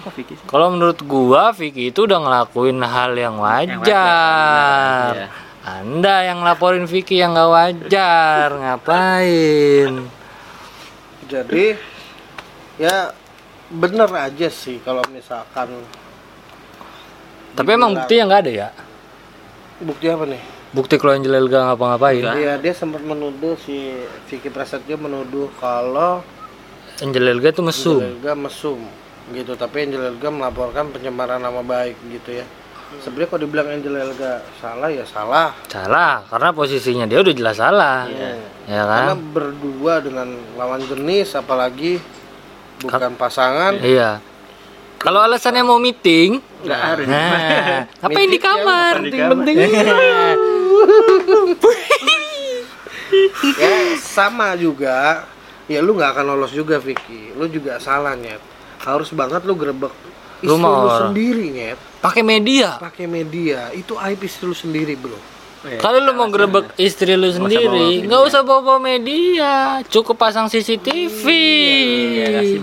Apa 0.00 0.10
Vicky 0.16 0.34
sih? 0.36 0.44
Kalau 0.44 0.66
menurut 0.74 0.98
gua 1.06 1.52
Vicky 1.56 1.88
itu 1.88 2.04
udah 2.04 2.18
ngelakuin 2.20 2.76
hal 2.82 3.12
yang 3.16 3.40
wajar. 3.40 3.80
wajar, 3.80 3.96
benar, 3.96 5.16
iya. 5.16 5.28
Anda 5.60 6.24
yang 6.24 6.40
laporin 6.40 6.88
Vicky 6.88 7.20
yang 7.20 7.36
nggak 7.36 7.50
wajar, 7.50 8.48
ngapain? 8.54 10.08
jadi 11.30 11.78
ya 12.74 13.14
bener 13.70 14.10
aja 14.10 14.50
sih 14.50 14.82
kalau 14.82 14.98
misalkan 15.08 15.70
Tapi 17.54 17.70
emang 17.70 17.94
bukti 17.94 18.18
yang 18.18 18.26
nggak 18.26 18.42
ada 18.42 18.52
ya? 18.52 18.68
bukti 19.78 20.10
apa 20.10 20.26
nih 20.26 20.42
Bukti 20.70 20.98
kalau 20.98 21.14
Angel 21.14 21.34
Elga 21.34 21.66
ngapa-ngapain? 21.66 22.22
Iya 22.34 22.54
dia 22.56 22.70
sempat 22.70 23.02
menuduh 23.02 23.58
si 23.58 23.90
Vicky 24.26 24.50
Prasetyo 24.50 24.94
menuduh 24.96 25.50
kalau 25.56 26.22
Angel 26.98 27.26
Elga 27.26 27.50
itu 27.50 27.62
mesum. 27.62 27.98
Angel 27.98 28.10
Elga 28.16 28.32
mesum 28.34 28.78
gitu 29.30 29.54
tapi 29.54 29.86
Angel 29.86 30.10
Elga 30.10 30.28
melaporkan 30.30 30.90
pencemaran 30.90 31.38
nama 31.38 31.60
baik 31.60 31.94
gitu 32.10 32.38
ya 32.38 32.46
sebenarnya 32.98 33.28
kalau 33.28 33.42
dibilang 33.42 33.68
Angel 33.70 33.94
Elga 33.94 34.32
salah 34.58 34.90
ya 34.90 35.04
salah 35.04 35.54
Salah, 35.66 36.26
karena 36.26 36.50
posisinya 36.50 37.06
dia 37.06 37.22
udah 37.22 37.30
jelas 37.30 37.56
salah. 37.56 38.10
Ya 38.66 38.82
karena 38.82 39.14
kan? 39.14 39.22
berdua 39.30 39.94
dengan 39.98 40.28
lawan 40.54 40.82
jenis 40.82 41.32
apalagi 41.32 42.02
bukan 42.80 43.14
pasangan 43.14 43.78
Iya. 43.78 44.18
Kalau 44.96 45.16
alasannya 45.18 45.64
mau 45.64 45.80
meeting, 45.80 46.44
Enggak 46.60 46.80
harus. 46.84 47.06
nah, 47.08 47.88
ngapain 48.04 48.20
di 48.20 48.28
Meeting 48.28 48.36
yang 48.36 48.44
kamar? 48.44 48.94
penting-penting 49.00 49.56
ya 53.56 53.72
sama 53.96 54.52
juga 54.54 55.24
ya 55.66 55.80
lu 55.80 55.94
nggak 55.94 56.10
akan 56.12 56.24
lolos 56.28 56.52
juga 56.52 56.76
Vicky 56.76 57.32
lu 57.32 57.46
juga 57.46 57.78
salah 57.78 58.14
nyet 58.14 58.40
harus 58.80 59.10
banget 59.10 59.42
lu 59.44 59.54
grebek 59.54 59.92
istri 60.42 60.56
lu, 60.56 60.88
sendiri 61.06 61.44
nyet 61.50 61.78
Pakai 62.00 62.22
media. 62.24 62.80
pakai 62.80 63.04
media 63.04 63.68
itu 63.70 63.92
aib 63.94 64.20
istri 64.20 64.44
lu 64.44 64.56
sendiri 64.56 64.96
bro 64.96 65.18
Kalau 65.76 66.00
lu 66.00 66.16
mau 66.16 66.32
grebek 66.32 66.72
istri 66.80 67.12
lu 67.12 67.28
sendiri, 67.28 68.08
nggak 68.08 68.22
usah 68.24 68.40
bawa 68.40 68.80
media, 68.80 69.84
cukup 69.86 70.16
pasang 70.16 70.48
CCTV. 70.48 71.24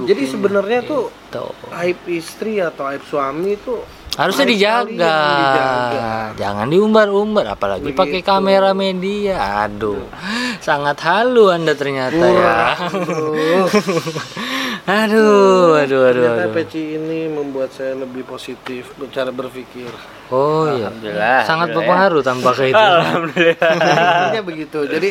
jadi 0.04 0.24
sebenarnya 0.26 0.82
tuh 0.82 1.14
Tuh. 1.30 1.54
aib 1.78 2.02
istri 2.10 2.58
atau 2.58 2.90
aib 2.90 3.06
suami 3.06 3.54
itu 3.54 3.78
Harusnya 4.18 4.50
dijaga. 4.50 5.14
dijaga. 5.30 6.10
Jangan 6.42 6.74
diumbar-umbar, 6.74 7.54
apalagi 7.54 7.94
pakai 7.94 8.26
kamera 8.26 8.74
media. 8.74 9.62
Aduh, 9.62 10.10
sangat 10.58 10.98
halu 11.06 11.54
anda 11.54 11.78
ternyata 11.78 12.18
ya. 12.18 12.74
Aduh. 14.88 15.76
aduh, 15.76 15.76
aduh, 15.76 16.02
aduh, 16.08 16.24
Ternyata 16.24 16.44
aduh. 16.48 16.56
peci 16.56 16.96
ini 16.96 17.28
membuat 17.28 17.76
saya 17.76 17.92
lebih 17.92 18.24
positif 18.24 18.88
cara 19.12 19.36
berpikir. 19.36 19.92
Oh 20.32 20.64
iya, 20.64 20.88
Alhamdulillah. 20.88 21.40
sangat 21.44 21.68
Alhamdulillah 21.70 21.76
berpengaruh 21.76 22.22
tampaknya 22.24 22.68
itu. 22.72 22.80
Alhamdulillah. 23.04 23.72
Intinya 23.76 24.44
begitu. 24.48 24.80
Jadi 24.88 25.10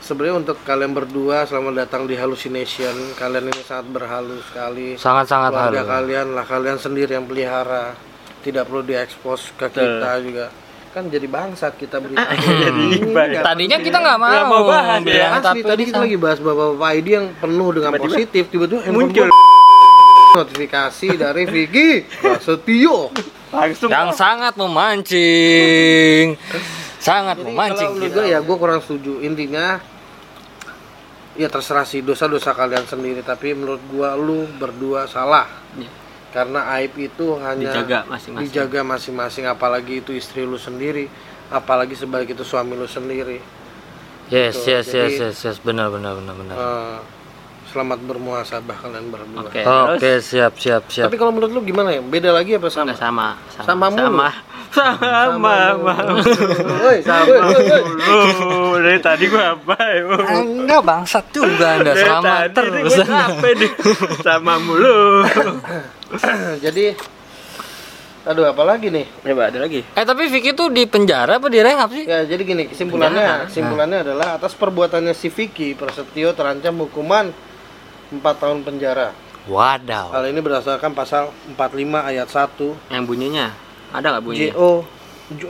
sebenarnya 0.00 0.36
untuk 0.40 0.56
kalian 0.64 0.92
berdua 0.96 1.44
selamat 1.44 1.84
datang 1.84 2.02
di 2.08 2.16
Hallucination. 2.16 2.96
Kalian 3.12 3.44
ini 3.44 3.60
sangat 3.60 3.86
berhalu 3.92 4.40
sekali. 4.48 4.88
Sangat-sangat 4.96 5.50
Keluarga 5.52 5.82
halu. 5.84 5.92
kalian 5.92 6.26
lah 6.32 6.44
kalian 6.48 6.78
sendiri 6.80 7.12
yang 7.12 7.28
pelihara. 7.28 7.92
Tidak 8.40 8.64
perlu 8.64 8.80
diekspos 8.80 9.52
ke 9.52 9.68
kita 9.68 10.12
juga. 10.24 10.48
Kan 10.96 11.12
jadi 11.12 11.28
bangsat 11.28 11.76
kita 11.76 12.00
berita. 12.00 12.24
Ini 12.24 13.04
nggak 13.12 13.44
Tadinya 13.44 13.76
kita 13.76 14.00
nggak 14.00 14.16
mau, 14.16 14.42
mau 14.48 14.62
bahas, 14.64 15.04
ya. 15.04 15.28
Asli, 15.36 15.44
tapi 15.44 15.60
tadi 15.60 15.82
kita 15.84 16.00
lagi 16.00 16.16
bahas 16.16 16.40
bapak-bapak 16.40 16.88
ID 16.96 17.08
yang 17.12 17.26
penuh 17.36 17.68
dengan 17.68 17.90
Tiba-tiba 17.92 18.16
positif 18.16 18.44
tiba-tiba 18.48 18.80
muncul. 18.88 19.28
notifikasi 20.32 21.08
dari 21.20 21.44
Vicky 21.44 21.88
Prasetyo 22.16 23.12
Langsung. 23.52 23.88
yang 23.88 24.08
sangat 24.12 24.56
memancing, 24.56 26.32
sangat 26.96 27.36
Jadi 27.40 27.46
memancing. 27.46 27.88
kalau 27.92 28.08
gue 28.16 28.24
ya 28.26 28.38
gue 28.40 28.56
kurang 28.56 28.80
setuju 28.80 29.20
intinya 29.20 29.76
ya 31.36 31.52
terserah 31.52 31.84
sih 31.84 32.00
dosa-dosa 32.00 32.56
kalian 32.56 32.88
sendiri 32.88 33.20
tapi 33.20 33.52
menurut 33.52 33.84
gua 33.86 34.16
lu 34.16 34.48
berdua 34.56 35.04
salah 35.04 35.44
Iya. 35.76 36.05
Karena 36.36 36.60
aib 36.76 36.92
itu 37.00 37.40
hanya 37.40 37.72
Dijaga 37.72 37.98
masing-masing. 38.04 38.44
dijaga 38.44 38.80
masing-masing 38.84 39.44
apalagi 39.48 40.04
itu 40.04 40.12
istri 40.12 40.44
lu 40.44 40.60
sendiri 40.60 41.08
apalagi 41.48 41.96
sebalik 41.96 42.36
itu 42.36 42.44
suami 42.44 42.76
lu 42.76 42.84
sendiri 42.86 43.40
Yes, 44.26 44.58
Tuh, 44.58 44.74
yes, 44.74 44.86
yes, 44.86 45.12
jadi- 45.14 45.18
yes, 45.22 45.38
yes, 45.40 45.56
benar, 45.62 45.86
benar, 45.86 46.18
benar, 46.18 46.34
benar. 46.34 46.56
Eh, 46.58 46.98
selamat 47.68 47.98
bermuasabah 48.02 48.76
kalian 48.76 49.06
berdua 49.08 49.38
Oke. 49.40 49.62
Oke, 49.62 49.96
terus? 50.18 50.26
siap, 50.26 50.52
siap, 50.56 50.82
siap. 50.88 51.06
tapi 51.06 51.14
kalau 51.14 51.30
menurut 51.30 51.54
lu 51.54 51.62
gimana 51.62 51.90
ya 51.90 52.02
beda 52.02 52.34
lagi 52.34 52.58
apa 52.58 52.66
sama 52.66 52.90
Nggak 52.90 52.98
sama. 52.98 53.28
Sama 53.54 53.86
mulu. 53.86 54.02
Sama. 54.02 54.28
Sama. 54.28 54.45
Sama. 54.72 55.76
Sama 55.76 55.94
woi, 56.82 56.98
woi, 57.00 57.00
woi. 57.02 57.80
mulu. 57.84 58.20
Dari 58.82 58.98
tadi 59.00 59.24
gua 59.30 59.54
apa 59.54 59.76
ya? 59.78 60.00
Enggak 60.42 60.80
bangsat 60.84 61.24
juga 61.30 61.80
Anda 61.80 61.92
Dari 61.94 62.04
sama 62.06 62.34
tadi 62.50 62.54
terus. 62.54 62.92
capek 63.04 63.52
nih. 63.60 63.70
Sama 64.22 64.54
mulu. 64.60 65.26
jadi 66.64 66.94
aduh 68.26 68.42
apa 68.50 68.62
lagi 68.66 68.90
nih 68.90 69.06
Coba 69.22 69.54
ada 69.54 69.58
lagi. 69.62 69.86
Eh 69.86 70.04
tapi 70.06 70.26
Vicky 70.26 70.50
tuh 70.50 70.70
di 70.70 70.82
penjara 70.90 71.38
apa 71.38 71.46
direhab 71.46 71.94
sih? 71.94 72.06
Ya, 72.06 72.26
jadi 72.26 72.42
gini, 72.42 72.66
kesimpulannya, 72.66 73.46
kesimpulannya 73.46 74.02
adalah 74.02 74.34
atas 74.34 74.58
perbuatannya 74.58 75.14
si 75.14 75.30
Vicky, 75.30 75.78
Prasetyo 75.78 76.34
terancam 76.34 76.74
hukuman 76.82 77.30
4 78.10 78.22
tahun 78.22 78.66
penjara. 78.66 79.14
Wadaw. 79.46 80.10
Hal 80.10 80.26
ini 80.26 80.42
berdasarkan 80.42 80.90
pasal 80.90 81.30
45 81.54 82.02
ayat 82.02 82.26
1 82.26 82.90
Yang 82.90 83.04
bunyinya 83.06 83.65
ada 83.96 84.06
nggak 84.12 84.24
bunyinya? 84.24 84.52
JO 84.52 84.70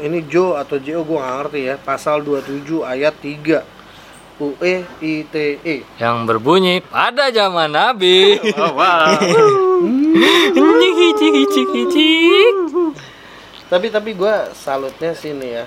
ini 0.00 0.24
Jo 0.30 0.54
atau 0.56 0.78
JO 0.78 1.02
gua 1.02 1.18
nggak 1.26 1.34
ngerti 1.42 1.60
ya. 1.66 1.74
Pasal 1.76 2.22
27 2.22 2.86
ayat 2.86 3.14
3 3.18 3.66
UE 4.36 4.74
ITE. 5.00 5.76
Yang 5.98 6.16
berbunyi 6.28 6.84
pada 6.84 7.28
zaman 7.34 7.72
Nabi. 7.74 8.38
Oh, 8.62 8.72
wow. 8.76 9.16
Ciki 10.56 11.08
ciki 11.18 11.42
ciki 11.52 11.82
cik. 11.92 12.56
Tapi 13.68 13.86
tapi 13.90 14.10
gua 14.14 14.48
salutnya 14.54 15.12
sini 15.12 15.58
ya. 15.60 15.64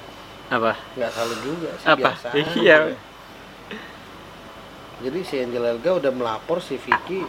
Apa? 0.50 0.74
Nggak 0.98 1.12
salut 1.13 1.39
juga 1.46 1.70
sih 1.78 1.86
Apa? 1.86 2.10
biasa. 2.15 2.28
Iya. 2.58 2.78
aja. 2.89 2.98
jadi 5.00 5.20
si 5.24 5.36
Angel 5.39 5.63
Elga 5.63 5.96
udah 5.96 6.12
melapor 6.12 6.60
si 6.60 6.76
Vicky 6.76 7.24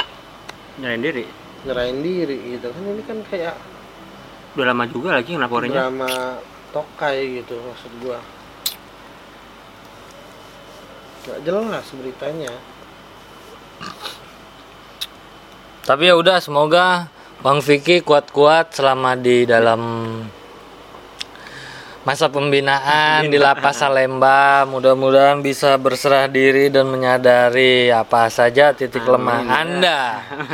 nyalain 0.83 1.03
diri 1.03 1.23
nyerahin 1.63 2.03
diri 2.03 2.59
gitu 2.59 2.67
kan 2.73 2.83
ini 2.83 3.03
kan 3.07 3.19
kayak 3.31 3.55
udah 4.55 4.67
lama 4.67 4.85
juga 4.91 5.19
lagi 5.19 5.39
ngelaporinnya. 5.39 5.79
Drama 5.79 6.41
tokai 6.75 7.43
gitu 7.43 7.55
maksud 7.59 7.93
gua. 8.03 8.19
Nggak 11.27 11.41
jelas 11.47 11.87
beritanya. 11.95 12.53
Tapi 15.85 16.03
ya 16.07 16.15
udah 16.15 16.39
semoga 16.39 17.11
Bang 17.41 17.65
Vicky 17.65 18.05
kuat-kuat 18.05 18.77
selama 18.77 19.17
di 19.17 19.49
dalam 19.49 19.81
masa 22.05 22.33
pembinaan 22.33 23.29
di 23.29 23.37
lapas 23.41 23.79
Salemba. 23.85 24.69
Mudah-mudahan 24.69 25.41
bisa 25.41 25.77
berserah 25.81 26.29
diri 26.29 26.69
dan 26.69 26.89
menyadari 26.89 27.89
apa 27.89 28.29
saja 28.29 28.77
titik 28.77 29.05
lemah 29.05 29.41
Anda. 29.51 30.01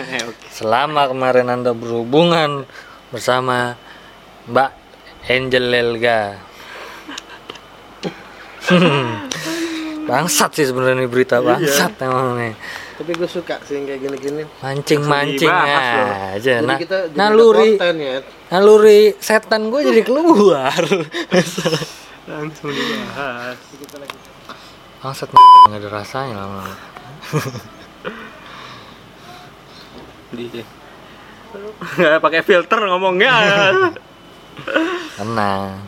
Selama 0.57 1.11
kemarin 1.11 1.53
Anda 1.53 1.75
berhubungan 1.75 2.67
bersama 3.11 3.79
Mbak 4.47 4.71
Angel 5.27 5.67
Elga. 5.69 6.21
bangsat 10.07 10.51
sih 10.55 10.67
sebenarnya 10.67 11.03
ini 11.03 11.11
berita 11.11 11.39
bangsat 11.39 11.99
emang 11.99 12.39
nih. 12.39 12.55
tapi 12.97 13.11
gue 13.13 13.27
suka 13.27 13.59
sih 13.63 13.83
kayak 13.83 14.01
gini-gini 14.01 14.43
Mancing-mancing 14.59 15.51
dibahas 15.51 15.87
loh. 15.93 16.11
aja. 16.33 16.53
jadi 16.57 16.65
Nah, 16.65 16.79
kita 16.79 16.99
naluri 17.13 17.75
konten 17.75 17.95
ya 17.99 18.17
naluri 18.49 19.01
setan 19.19 19.69
gue 19.69 19.81
jadi 19.85 20.03
keluar. 20.03 20.79
langsung 22.31 22.71
dibahas 22.71 23.59
Bangsat 25.03 25.29
nggak 25.31 25.79
ada 25.79 25.89
rasanya 25.91 26.43
nggak 31.97 32.21
pakai 32.21 32.43
filter 32.43 32.79
ngomongnya 32.83 33.33
Tenang. 35.13 35.85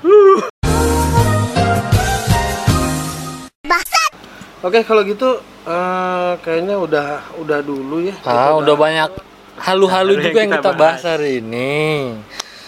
oke 4.58 4.78
kalau 4.82 5.02
gitu 5.02 5.28
eh, 5.64 6.32
kayaknya 6.38 6.76
udah 6.76 7.06
udah 7.38 7.58
dulu 7.60 8.02
ya 8.02 8.14
Ah, 8.22 8.52
udah 8.54 8.74
banyak 8.74 9.10
halu-halu 9.56 9.88
Halu 9.88 10.12
yang 10.14 10.24
juga 10.26 10.38
yang 10.38 10.52
kita 10.52 10.60
kita 10.60 10.70
bahas 10.72 10.80
bahas. 10.98 11.02
hari 11.08 11.30
ini. 11.38 11.72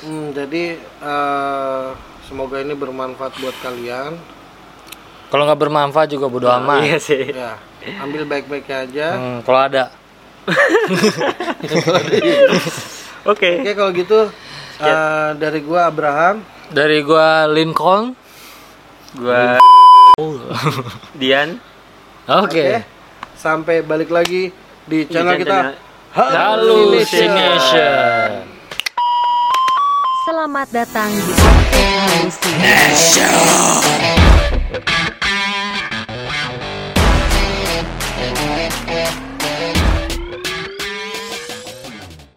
Hmm, 0.00 0.26
jadi 0.30 0.64
eh, 0.80 1.86
semoga 2.24 2.56
ini 2.58 2.72
bermanfaat 2.72 3.36
buat 3.36 3.56
kalian 3.60 4.16
Kalau 5.28 5.44
nggak 5.44 5.60
bermanfaat 5.60 6.08
juga 6.08 6.26
bodo 6.26 6.48
amat. 6.50 6.80
iya 6.82 6.96
sih 6.98 7.22
ya 7.28 7.54
ambil 7.98 8.24
baik-baik 8.24 8.66
aja 8.66 9.08
Hmm, 9.14 9.38
kalau 9.42 9.60
ada. 9.62 9.92
oke 13.22 13.50
oke 13.60 13.70
kalau 13.70 13.90
gitu 13.92 14.18
eh, 14.82 15.34
dari 15.36 15.60
gua 15.60 15.86
Abraham 15.86 16.42
Dari 16.70 17.02
gua 17.02 17.46
Lincoln. 17.46 18.14
gua 19.14 19.58
Dian 21.20 21.58
Oke. 22.26 22.84
sampai 23.34 23.80
balik 23.80 24.08
lagi 24.08 24.52
di 24.84 25.06
channel 25.06 25.34
Di 25.34 25.40
kita 25.42 25.50
channel- 25.50 25.76
Hallucination. 26.10 28.30
Selamat 30.20 30.68
datang 30.70 31.08
di 31.08 31.32
podcast 31.32 32.42
Halusi. 32.42 34.19